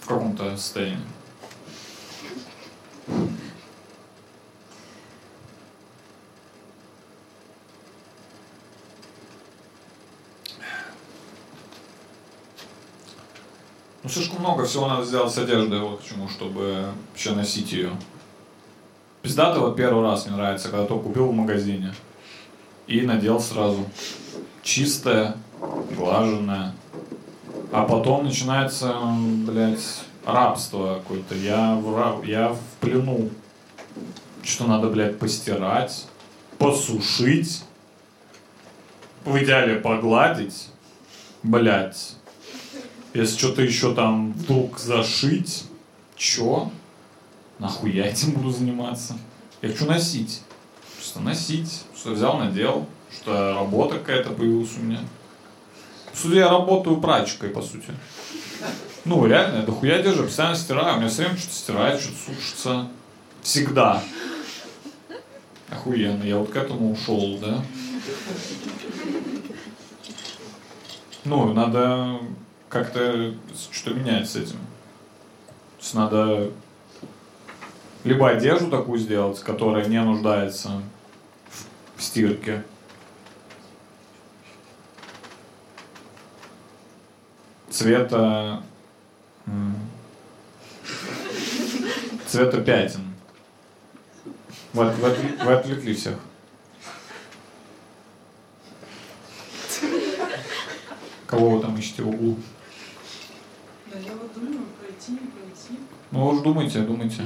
[0.01, 0.99] В каком-то состоянии.
[14.03, 17.91] Ну, слишком много всего надо сделать с одеждой, вот к чему, чтобы вообще носить ее.
[19.21, 21.95] Пиздато вот первый раз мне нравится, когда только купил в магазине.
[22.87, 23.85] И надел сразу.
[24.63, 25.37] Чистая,
[25.97, 26.75] глаженная.
[27.73, 28.97] А потом начинается,
[29.47, 31.35] блядь, рабство какое-то.
[31.35, 33.29] Я в, раб, я в плену.
[34.43, 36.07] Что надо, блядь, постирать,
[36.57, 37.63] посушить,
[39.27, 40.71] в идеале погладить,
[41.43, 42.15] блядь.
[43.13, 45.65] Если что-то еще там вдруг зашить,
[46.17, 46.71] чё?
[47.59, 49.19] Нахуя этим буду заниматься?
[49.63, 50.43] Я хочу носить.
[50.95, 51.85] Просто носить.
[51.97, 52.87] Что взял, надел.
[53.13, 55.01] Что работа какая-то появилась у меня.
[56.15, 57.93] Сути, я работаю прачкой, по сути.
[59.05, 60.97] Ну, реально, я дохуя одежду, постоянно стираю.
[60.97, 62.89] У меня все время что-то стирает, что-то сушится.
[63.43, 64.03] Всегда.
[65.69, 67.63] Охуенно, я вот к этому ушел, да?
[71.25, 72.21] Ну, надо
[72.71, 73.35] как-то
[73.71, 74.57] что-то менять с этим.
[74.57, 76.51] То есть надо
[78.05, 80.81] либо одежду такую сделать, которая не нуждается
[81.97, 82.65] в стирке.
[87.69, 88.63] Цвета
[92.27, 93.13] цвета пятен.
[94.73, 95.11] Вы, вы
[95.45, 96.17] вы отвлекли всех.
[101.27, 102.37] Кого вы там ищете в углу?
[103.93, 104.61] Да, я вот думаю,
[105.01, 105.81] пройти, не пройти.
[106.11, 107.23] Ну вы уж думайте, думайте.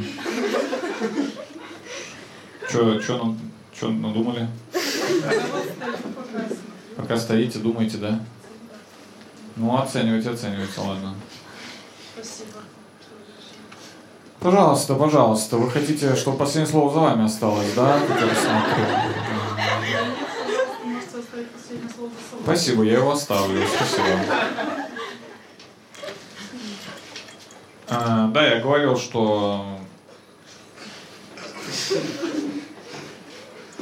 [2.71, 3.21] Че, че,
[3.73, 4.49] че надумали?
[4.73, 5.97] Я вот стою
[6.97, 7.17] пока.
[7.17, 8.21] Стоите, думаете, да?
[9.57, 11.15] Ну, оценивайте, оценивайте, ладно.
[12.15, 12.59] Спасибо.
[14.41, 17.99] Пожалуйста, пожалуйста, вы хотите, чтобы последнее слово за вами осталось, да?
[22.43, 24.84] Спасибо, я его оставлю, спасибо.
[27.89, 29.79] А, да, я говорил, что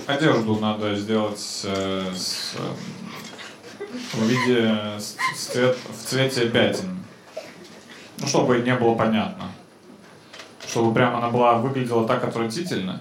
[0.07, 3.85] одежду надо сделать э, с, э,
[4.15, 6.99] в виде с- с цвет- в цвете пятен.
[8.19, 9.51] Ну, чтобы не было понятно.
[10.67, 13.01] Чтобы прямо она была выглядела так отвратительно,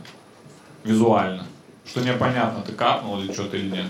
[0.84, 1.46] визуально,
[1.86, 3.88] что непонятно, ты капнул или что-то или нет.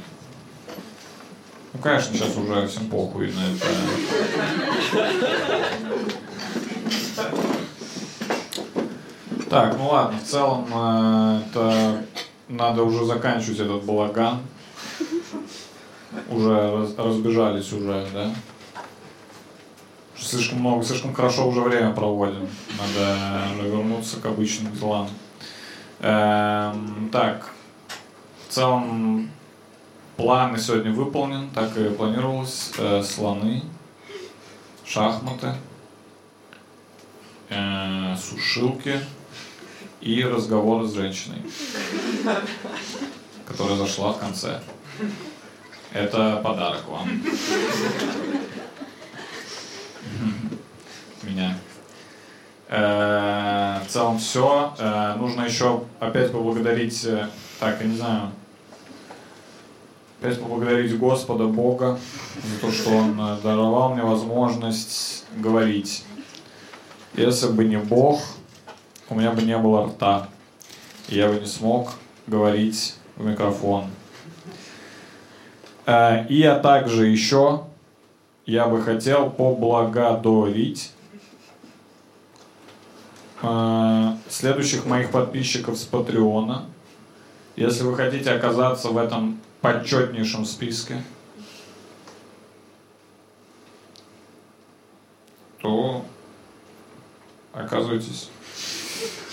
[1.73, 3.67] Ну, конечно, сейчас уже всем похуй на это.
[9.49, 12.05] Так, ну ладно, в целом э, это
[12.47, 14.39] надо уже заканчивать этот балаган.
[16.29, 18.33] Уже раз- разбежались уже, да?
[20.17, 22.47] Слишком много, слишком хорошо уже время проводим.
[22.79, 23.17] Надо
[23.61, 25.09] вернуться к обычным делам.
[25.99, 27.49] Эм, так,
[28.47, 29.29] в целом
[30.15, 32.71] план сегодня выполнен, так и планировалось.
[32.77, 33.63] Э, слоны,
[34.85, 35.55] шахматы,
[37.51, 38.99] э, сушилки
[40.01, 41.43] и разговоры с женщиной,
[43.45, 44.59] которая зашла в конце.
[45.93, 47.07] Это подарок вам.
[51.23, 51.57] Меня.
[52.69, 54.73] Э, В целом все.
[55.17, 57.27] Нужно еще опять поблагодарить, э,
[57.59, 58.31] так, я не знаю,
[60.21, 61.99] опять поблагодарить Господа Бога
[62.43, 66.05] за то, что Он э, даровал мне возможность говорить.
[67.13, 68.21] Если бы не Бог,
[69.09, 70.29] у меня бы не было рта,
[71.09, 71.91] и я бы не смог
[72.25, 73.85] говорить в микрофон.
[75.85, 77.65] Э, И я также еще,
[78.45, 80.93] я бы хотел поблагодарить
[83.41, 86.65] э, следующих моих подписчиков с Патреона.
[87.57, 91.03] Если вы хотите оказаться в этом почетнейшем списке,
[95.61, 96.05] то
[97.53, 98.29] оказывайтесь.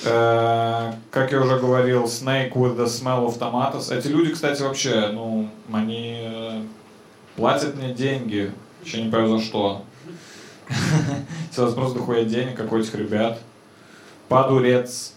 [0.05, 3.93] Э, Как я уже говорил, Snake with the smell of tomatoes.
[3.93, 6.63] Эти люди, кстати, вообще, ну, они э,
[7.37, 8.53] платят мне деньги.
[8.85, 9.83] Еще не понимаю за что.
[11.51, 13.41] Сейчас просто дохуя денег, как у этих ребят.
[14.29, 15.15] Падурец.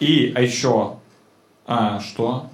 [0.00, 0.96] И, а еще.
[1.66, 2.46] А, что?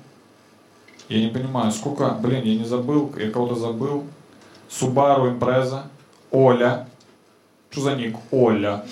[1.08, 2.10] Я не понимаю, сколько...
[2.10, 4.04] Блин, я не забыл, я кого-то забыл.
[4.70, 5.82] Subaru Impreza.
[6.30, 6.88] Оля.
[7.74, 8.16] Что за ник?
[8.30, 8.84] Оля.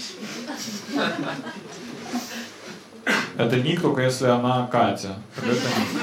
[3.36, 5.14] Это ник, только если она Катя.
[5.36, 6.02] Это ник.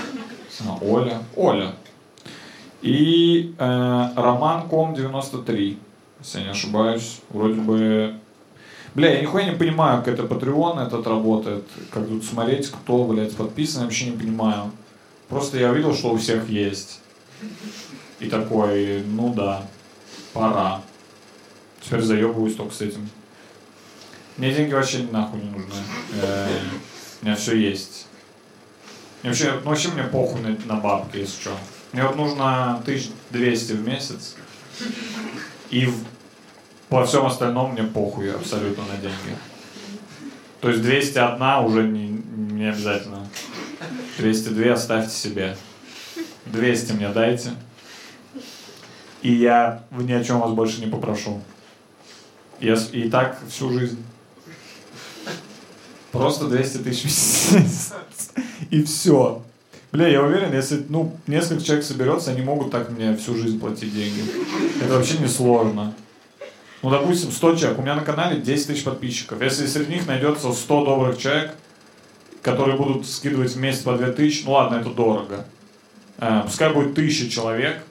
[0.65, 1.21] А, Оля.
[1.35, 1.75] Оля.
[2.81, 5.77] И э, Роман Ком 93,
[6.21, 7.19] если я не ошибаюсь.
[7.31, 8.15] Вроде бы...
[8.95, 11.65] Бля, я нихуя не понимаю, как это Patreon этот работает.
[11.91, 14.71] Как тут смотреть, кто, блядь, подписан, я вообще не понимаю.
[15.27, 17.01] Просто я видел, что у всех есть.
[18.21, 19.63] И такой, ну да,
[20.31, 20.81] пора.
[21.81, 23.09] Теперь заебываюсь только с этим.
[24.37, 25.73] Мне деньги вообще нахуй не нужны.
[26.21, 26.47] Э,
[27.21, 28.07] У меня все есть.
[29.21, 31.57] Мне вообще, ну вообще мне похуй на, на бабки, если что.
[31.91, 34.35] Мне вот нужно 1200 в месяц.
[35.69, 36.03] И в-
[36.89, 39.37] во всем остальном мне похуй абсолютно на деньги.
[40.61, 43.27] То есть 201 уже не, не обязательно.
[44.17, 45.57] 202 оставьте себе.
[46.45, 47.51] 200 мне дайте.
[49.21, 51.41] И я ни о чем вас больше не попрошу.
[52.59, 54.03] Я и так всю жизнь.
[56.11, 57.93] Просто 200 тысяч в месяц.
[58.69, 59.41] И все.
[59.91, 63.93] Бля, я уверен, если ну, несколько человек соберется, они могут так мне всю жизнь платить
[63.93, 64.21] деньги.
[64.81, 65.93] Это вообще не сложно.
[66.81, 67.79] Ну, допустим, 100 человек.
[67.79, 69.41] У меня на канале 10 тысяч подписчиков.
[69.41, 71.55] Если среди них найдется 100 добрых человек,
[72.41, 75.45] которые будут скидывать в месяц по 2000, ну ладно, это дорого.
[76.19, 77.83] Э, Пускай будет 1000 человек,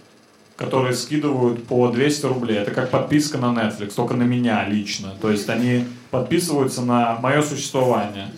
[0.58, 2.58] которые скидывают по 200 рублей.
[2.58, 5.14] Это как подписка на Netflix, только на меня лично.
[5.20, 8.32] То есть они подписываются на мое существование.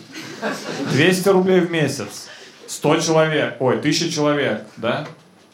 [0.93, 2.27] 200 рублей в месяц.
[2.67, 5.07] 100 человек, ой, 1000 человек, да?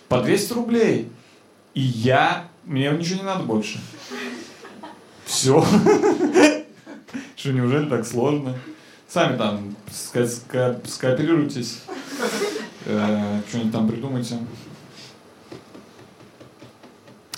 [0.09, 1.09] По 200 рублей.
[1.73, 3.79] И я, мне ничего не надо больше.
[5.25, 5.65] Все.
[7.37, 8.55] Что, неужели так сложно?
[9.07, 11.83] Сами там скооперируйтесь.
[12.85, 14.37] Э, что-нибудь там придумайте.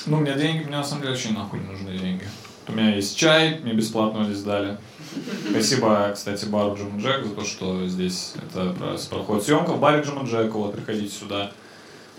[0.05, 2.23] Ну, у меня деньги, мне на самом деле вообще нахуй не нужны деньги.
[2.67, 4.77] У меня есть чай, мне бесплатно здесь дали.
[5.49, 10.03] Спасибо, кстати, бару Джим Джек за то, что здесь это про- проходит съемка в баре
[10.03, 10.51] Джим Джека.
[10.53, 11.51] Вот, приходите сюда.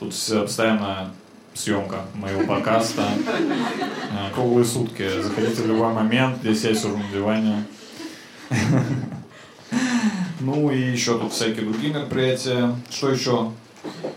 [0.01, 1.13] Тут постоянно
[1.55, 3.05] съемка моего подкаста.
[4.13, 5.09] Э, Круглые сутки.
[5.23, 6.39] Заходите в любой момент.
[6.43, 7.65] Здесь я сижу на диване.
[10.41, 12.75] Ну и еще тут всякие другие мероприятия.
[12.91, 13.53] Что еще?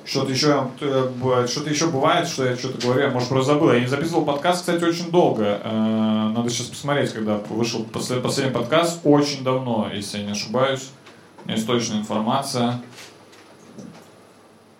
[0.05, 3.71] Что-то еще, э, что-то еще бывает, что я что-то говорю, я, может, просто забыл.
[3.71, 5.61] Я не записывал подкаст, кстати, очень долго.
[5.63, 8.99] Э, Надо сейчас посмотреть, когда вышел послед- последний подкаст.
[9.03, 10.89] Очень давно, если я не ошибаюсь.
[11.43, 12.81] У меня есть точная информация.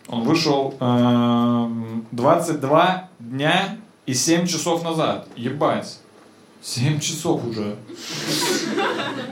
[0.08, 5.28] Он вышел эм, 22 дня и 7 часов назад.
[5.36, 6.00] Ебать.
[6.62, 7.76] 7 часов уже.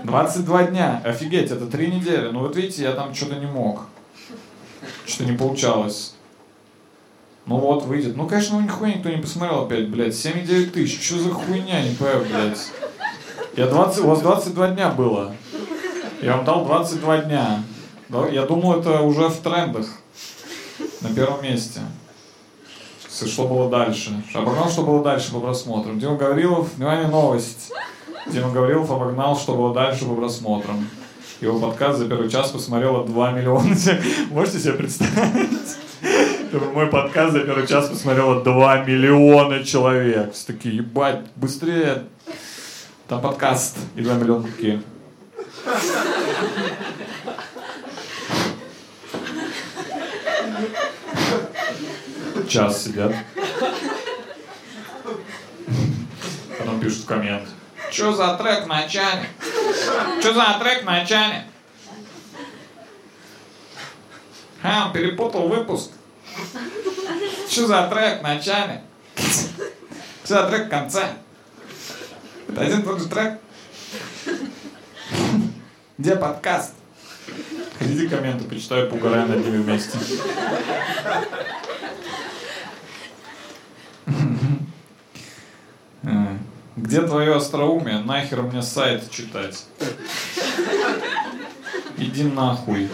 [0.04, 1.02] 22 дня.
[1.04, 2.30] Офигеть, это 3 недели.
[2.30, 3.86] Ну вот видите, я там что-то не мог.
[5.12, 6.16] Что-то не получалось.
[7.46, 8.16] Ну вот, выйдет.
[8.16, 10.14] Ну, конечно, ну нихуя никто не посмотрел опять, блядь.
[10.14, 11.06] 7,9 тысяч.
[11.06, 12.72] Что за хуйня, не понимаю, блядь.
[13.58, 15.36] Я 20, у вас 22 дня было.
[16.22, 17.64] Я вам дал 22 дня.
[18.32, 19.88] Я думал, это уже в трендах.
[21.02, 21.82] На первом месте.
[23.10, 24.24] Что было дальше?
[24.34, 26.00] Обогнал, что было дальше по просмотрам.
[26.00, 27.74] Дима Гаврилов, внимание, новость.
[28.28, 30.88] Дима Гаврилов обогнал, что было дальше по просмотрам.
[31.42, 33.76] Его подкаст за первый час посмотрело 2 миллиона.
[34.30, 35.76] Можете себе представить?
[36.72, 40.34] Мой подкаст за первый час посмотрело 2 миллиона человек.
[40.34, 42.04] Все такие, ебать, быстрее.
[43.08, 44.84] Там подкаст и 2 миллиона такие.
[52.48, 53.16] Час сидят.
[56.60, 57.48] Потом пишут коммент.
[57.92, 59.28] Что за трек в начале?
[60.22, 61.46] Что за трек в начале?
[64.64, 65.92] А, он перепутал выпуск.
[67.50, 68.84] Что за трек в начале?
[70.24, 71.06] Что за трек в конце?
[72.48, 73.40] Это один тот же трек?
[75.98, 76.74] Где подкаст?
[77.78, 79.98] Ходите комменты, почитаю, поугараем над ними вместе.
[86.82, 88.00] Где твое остроумие?
[88.00, 89.66] Нахер мне сайт читать?
[91.96, 92.90] Иди нахуй.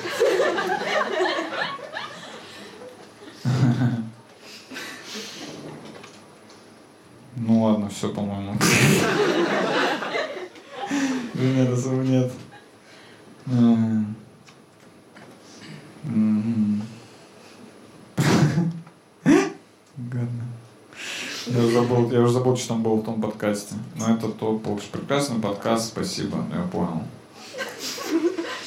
[7.38, 8.58] Ну ладно, все, по-моему.
[11.34, 12.32] Нет, особо нет.
[13.46, 14.16] М.
[16.04, 16.82] Мгм.
[19.98, 20.57] Гадно.
[21.50, 23.76] Я уже забыл, я уже забыл, что там было в том подкасте.
[23.96, 27.04] Но это тот был прекрасный подкаст, спасибо, я понял.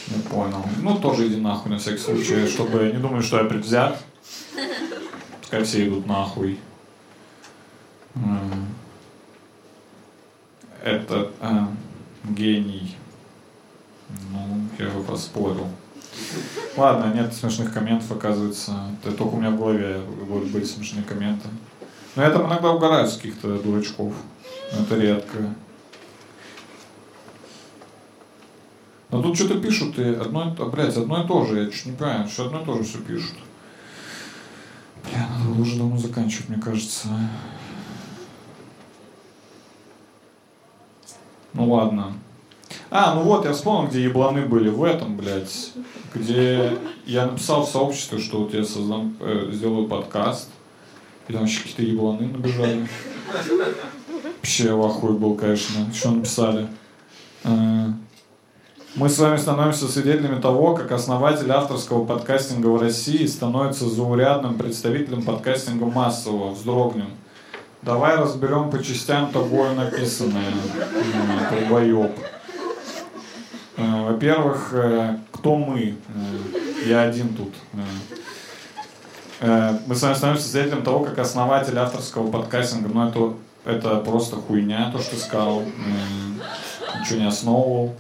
[0.09, 0.65] Я понял.
[0.83, 4.03] Ну, тоже иди нахуй на всякий случай, чтобы не думали, что я предвзят.
[5.41, 6.59] Пускай все идут нахуй.
[8.15, 8.67] М.
[10.83, 11.69] Это а,
[12.25, 12.97] гений.
[14.33, 15.69] Ну, я его поспорил.
[16.77, 18.73] Ладно, нет смешных комментов, оказывается.
[19.03, 21.49] Это только у меня в голове были были смешные комменты.
[22.17, 24.13] Но я там иногда угораю с каких-то дурачков.
[24.73, 25.55] Это редко.
[29.11, 31.65] Но тут что-то пишут, и одно, а, блядь, одно и то же.
[31.65, 33.35] Я чуть не понимаю, что одно и то же все пишут.
[35.05, 37.09] Бля, надо было уже давно заканчивать, мне кажется.
[41.53, 42.13] Ну ладно.
[42.91, 44.69] А, ну вот, я вспомнил, где ебланы были.
[44.69, 45.73] В этом, блядь.
[46.15, 50.51] Где я написал в сообществе, что вот я создам, э, сделаю подкаст.
[51.31, 52.89] И там еще какие-то ебланы набежали.
[54.39, 55.87] Вообще в ахуе был, конечно.
[55.95, 56.67] Что написали?
[57.45, 57.87] Э,
[58.97, 65.23] Мы с вами становимся свидетелями того, как основатель авторского подкастинга в России становится заурядным представителем
[65.23, 66.51] подкастинга массового.
[66.51, 67.11] Вздрогнем.
[67.83, 70.51] Давай разберем по частям тобой написанное.
[70.51, 72.11] М, Долбоеб.
[73.77, 75.95] Э, Во-первых, э, кто мы?
[76.87, 77.55] Я один тут.
[79.41, 83.35] Э, Мы с вами становимся свидетелем того, как основатель авторского подкастинга, ну это,
[83.65, 85.63] это просто хуйня, то, что сказал,
[87.01, 87.95] ничего не основывал.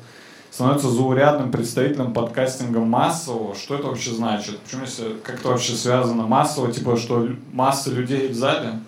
[0.51, 3.55] Становится заурядным представителем подкастинга массового.
[3.55, 4.59] Что это вообще значит?
[4.61, 8.81] Почему если как это вообще связано массово, типа что масса людей в зале?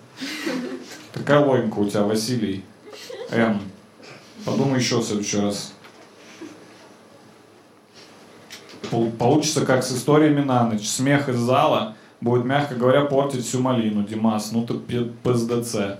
[1.13, 2.65] Какая логика у тебя, Василий?
[3.31, 3.61] М.
[4.45, 5.71] Подумай еще в следующий раз.
[8.91, 10.85] Пол- Получится как с историями на ночь.
[10.87, 14.03] Смех из зала будет, мягко говоря, портить всю малину.
[14.03, 14.75] Димас, ну ты
[15.23, 15.75] ПСДЦ.
[15.75, 15.97] Э,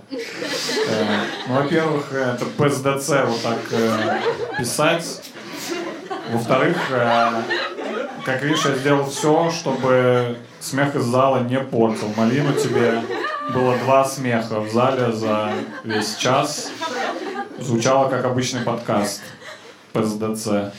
[1.46, 4.20] ну, во-первых, э, это ПСДЦ вот так э,
[4.58, 5.30] писать.
[6.32, 6.76] Во-вторых,
[8.24, 12.10] как видишь, я сделал все, чтобы смех из зала не портил.
[12.16, 13.02] Малину тебе
[13.52, 15.52] было два смеха в зале за
[15.84, 16.70] весь час.
[17.58, 19.20] Звучало как обычный подкаст.
[19.92, 20.72] ПСДЦ.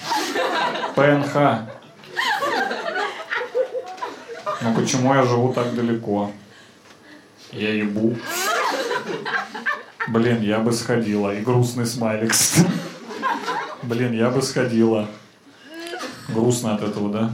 [0.95, 1.35] ПНХ.
[4.65, 6.31] Ну почему я живу так далеко?
[7.51, 8.15] Я ебу.
[10.07, 11.35] Блин, я бы сходила.
[11.35, 12.33] И грустный смайлик.
[13.83, 15.07] Блин, я бы сходила.
[16.29, 17.31] Грустно от этого, да?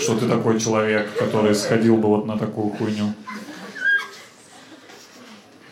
[0.00, 3.12] Что ты такой человек, который сходил бы вот на такую хуйню.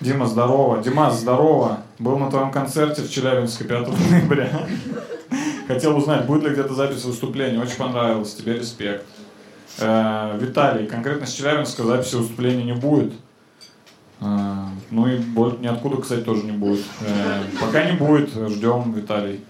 [0.00, 0.82] Дима, здорово.
[0.82, 1.82] Димас, здорово.
[1.98, 4.66] Был на твоем концерте в Челябинске 5 ноября.
[5.66, 7.58] Хотел узнать, будет ли где-то запись выступления.
[7.58, 8.34] Очень понравилось.
[8.34, 9.06] Тебе респект.
[9.78, 13.12] Э, Виталий, конкретно с Челябинска записи выступления не будет.
[14.20, 14.24] Э,
[14.90, 16.84] ну и больше ниоткуда, кстати, тоже не будет.
[17.00, 19.44] Э, пока не будет, ждем, Виталий.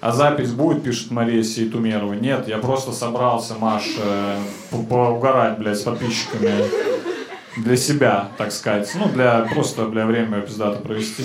[0.00, 2.14] А запись будет, пишет Мария Сейтумерова.
[2.14, 3.84] Нет, я просто собрался, Маш,
[4.70, 6.50] по- поугарать, блядь, с подписчиками.
[7.58, 8.90] Для себя, так сказать.
[8.94, 11.24] Ну, для просто для время пиздато провести.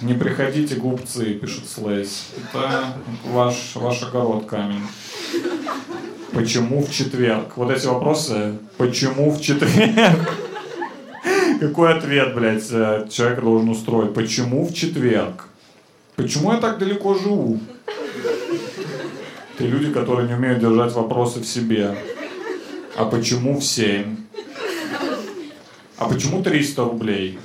[0.00, 2.28] Не приходите, глупцы, пишет Слейс.
[2.36, 2.94] Это
[3.26, 4.82] ваш, ваш огород камень.
[6.32, 7.56] Почему в четверг?
[7.56, 8.58] Вот эти вопросы.
[8.76, 10.36] Почему в четверг?
[11.60, 14.14] Какой ответ, блядь, э, человек должен устроить?
[14.14, 15.48] Почему в четверг?
[16.14, 17.58] Почему я так далеко живу?
[19.56, 21.96] Ты люди, которые не умеют держать вопросы в себе.
[22.96, 24.16] А почему в 7?
[25.96, 27.38] А почему 300 рублей?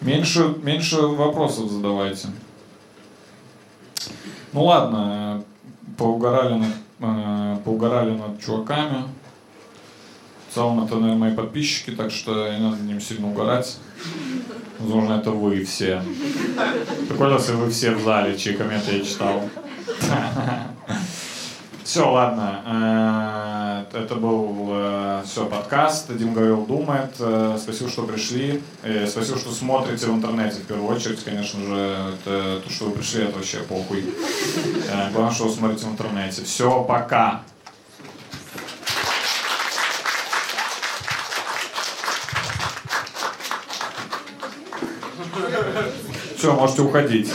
[0.00, 2.28] Меньше, меньше вопросов задавайте.
[4.52, 5.44] Ну ладно,
[5.98, 9.04] поугарали над, э, поугарали над чуваками.
[10.48, 13.76] В целом это, наверное, мои подписчики, так что не надо над ним сильно угорать.
[14.78, 16.02] Возможно, это вы все.
[17.08, 19.42] Прикольно, если вы все в зале, чьи комменты я читал.
[21.88, 23.86] Все, ладно.
[23.94, 26.14] Э, Это был все подкаст.
[26.14, 27.14] Дим говорил, думает.
[27.18, 28.62] Э, Спасибо, что пришли.
[28.82, 31.24] Э, Спасибо, что смотрите в интернете в первую очередь.
[31.24, 34.04] Конечно же, это то, что вы пришли, это вообще похуй.
[34.90, 36.44] Э, Главное, что вы смотрите в интернете.
[36.44, 37.40] Все, пока.
[46.36, 47.32] Все, можете уходить.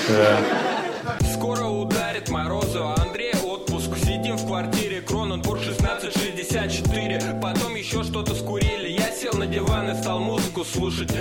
[10.63, 11.11] Слушать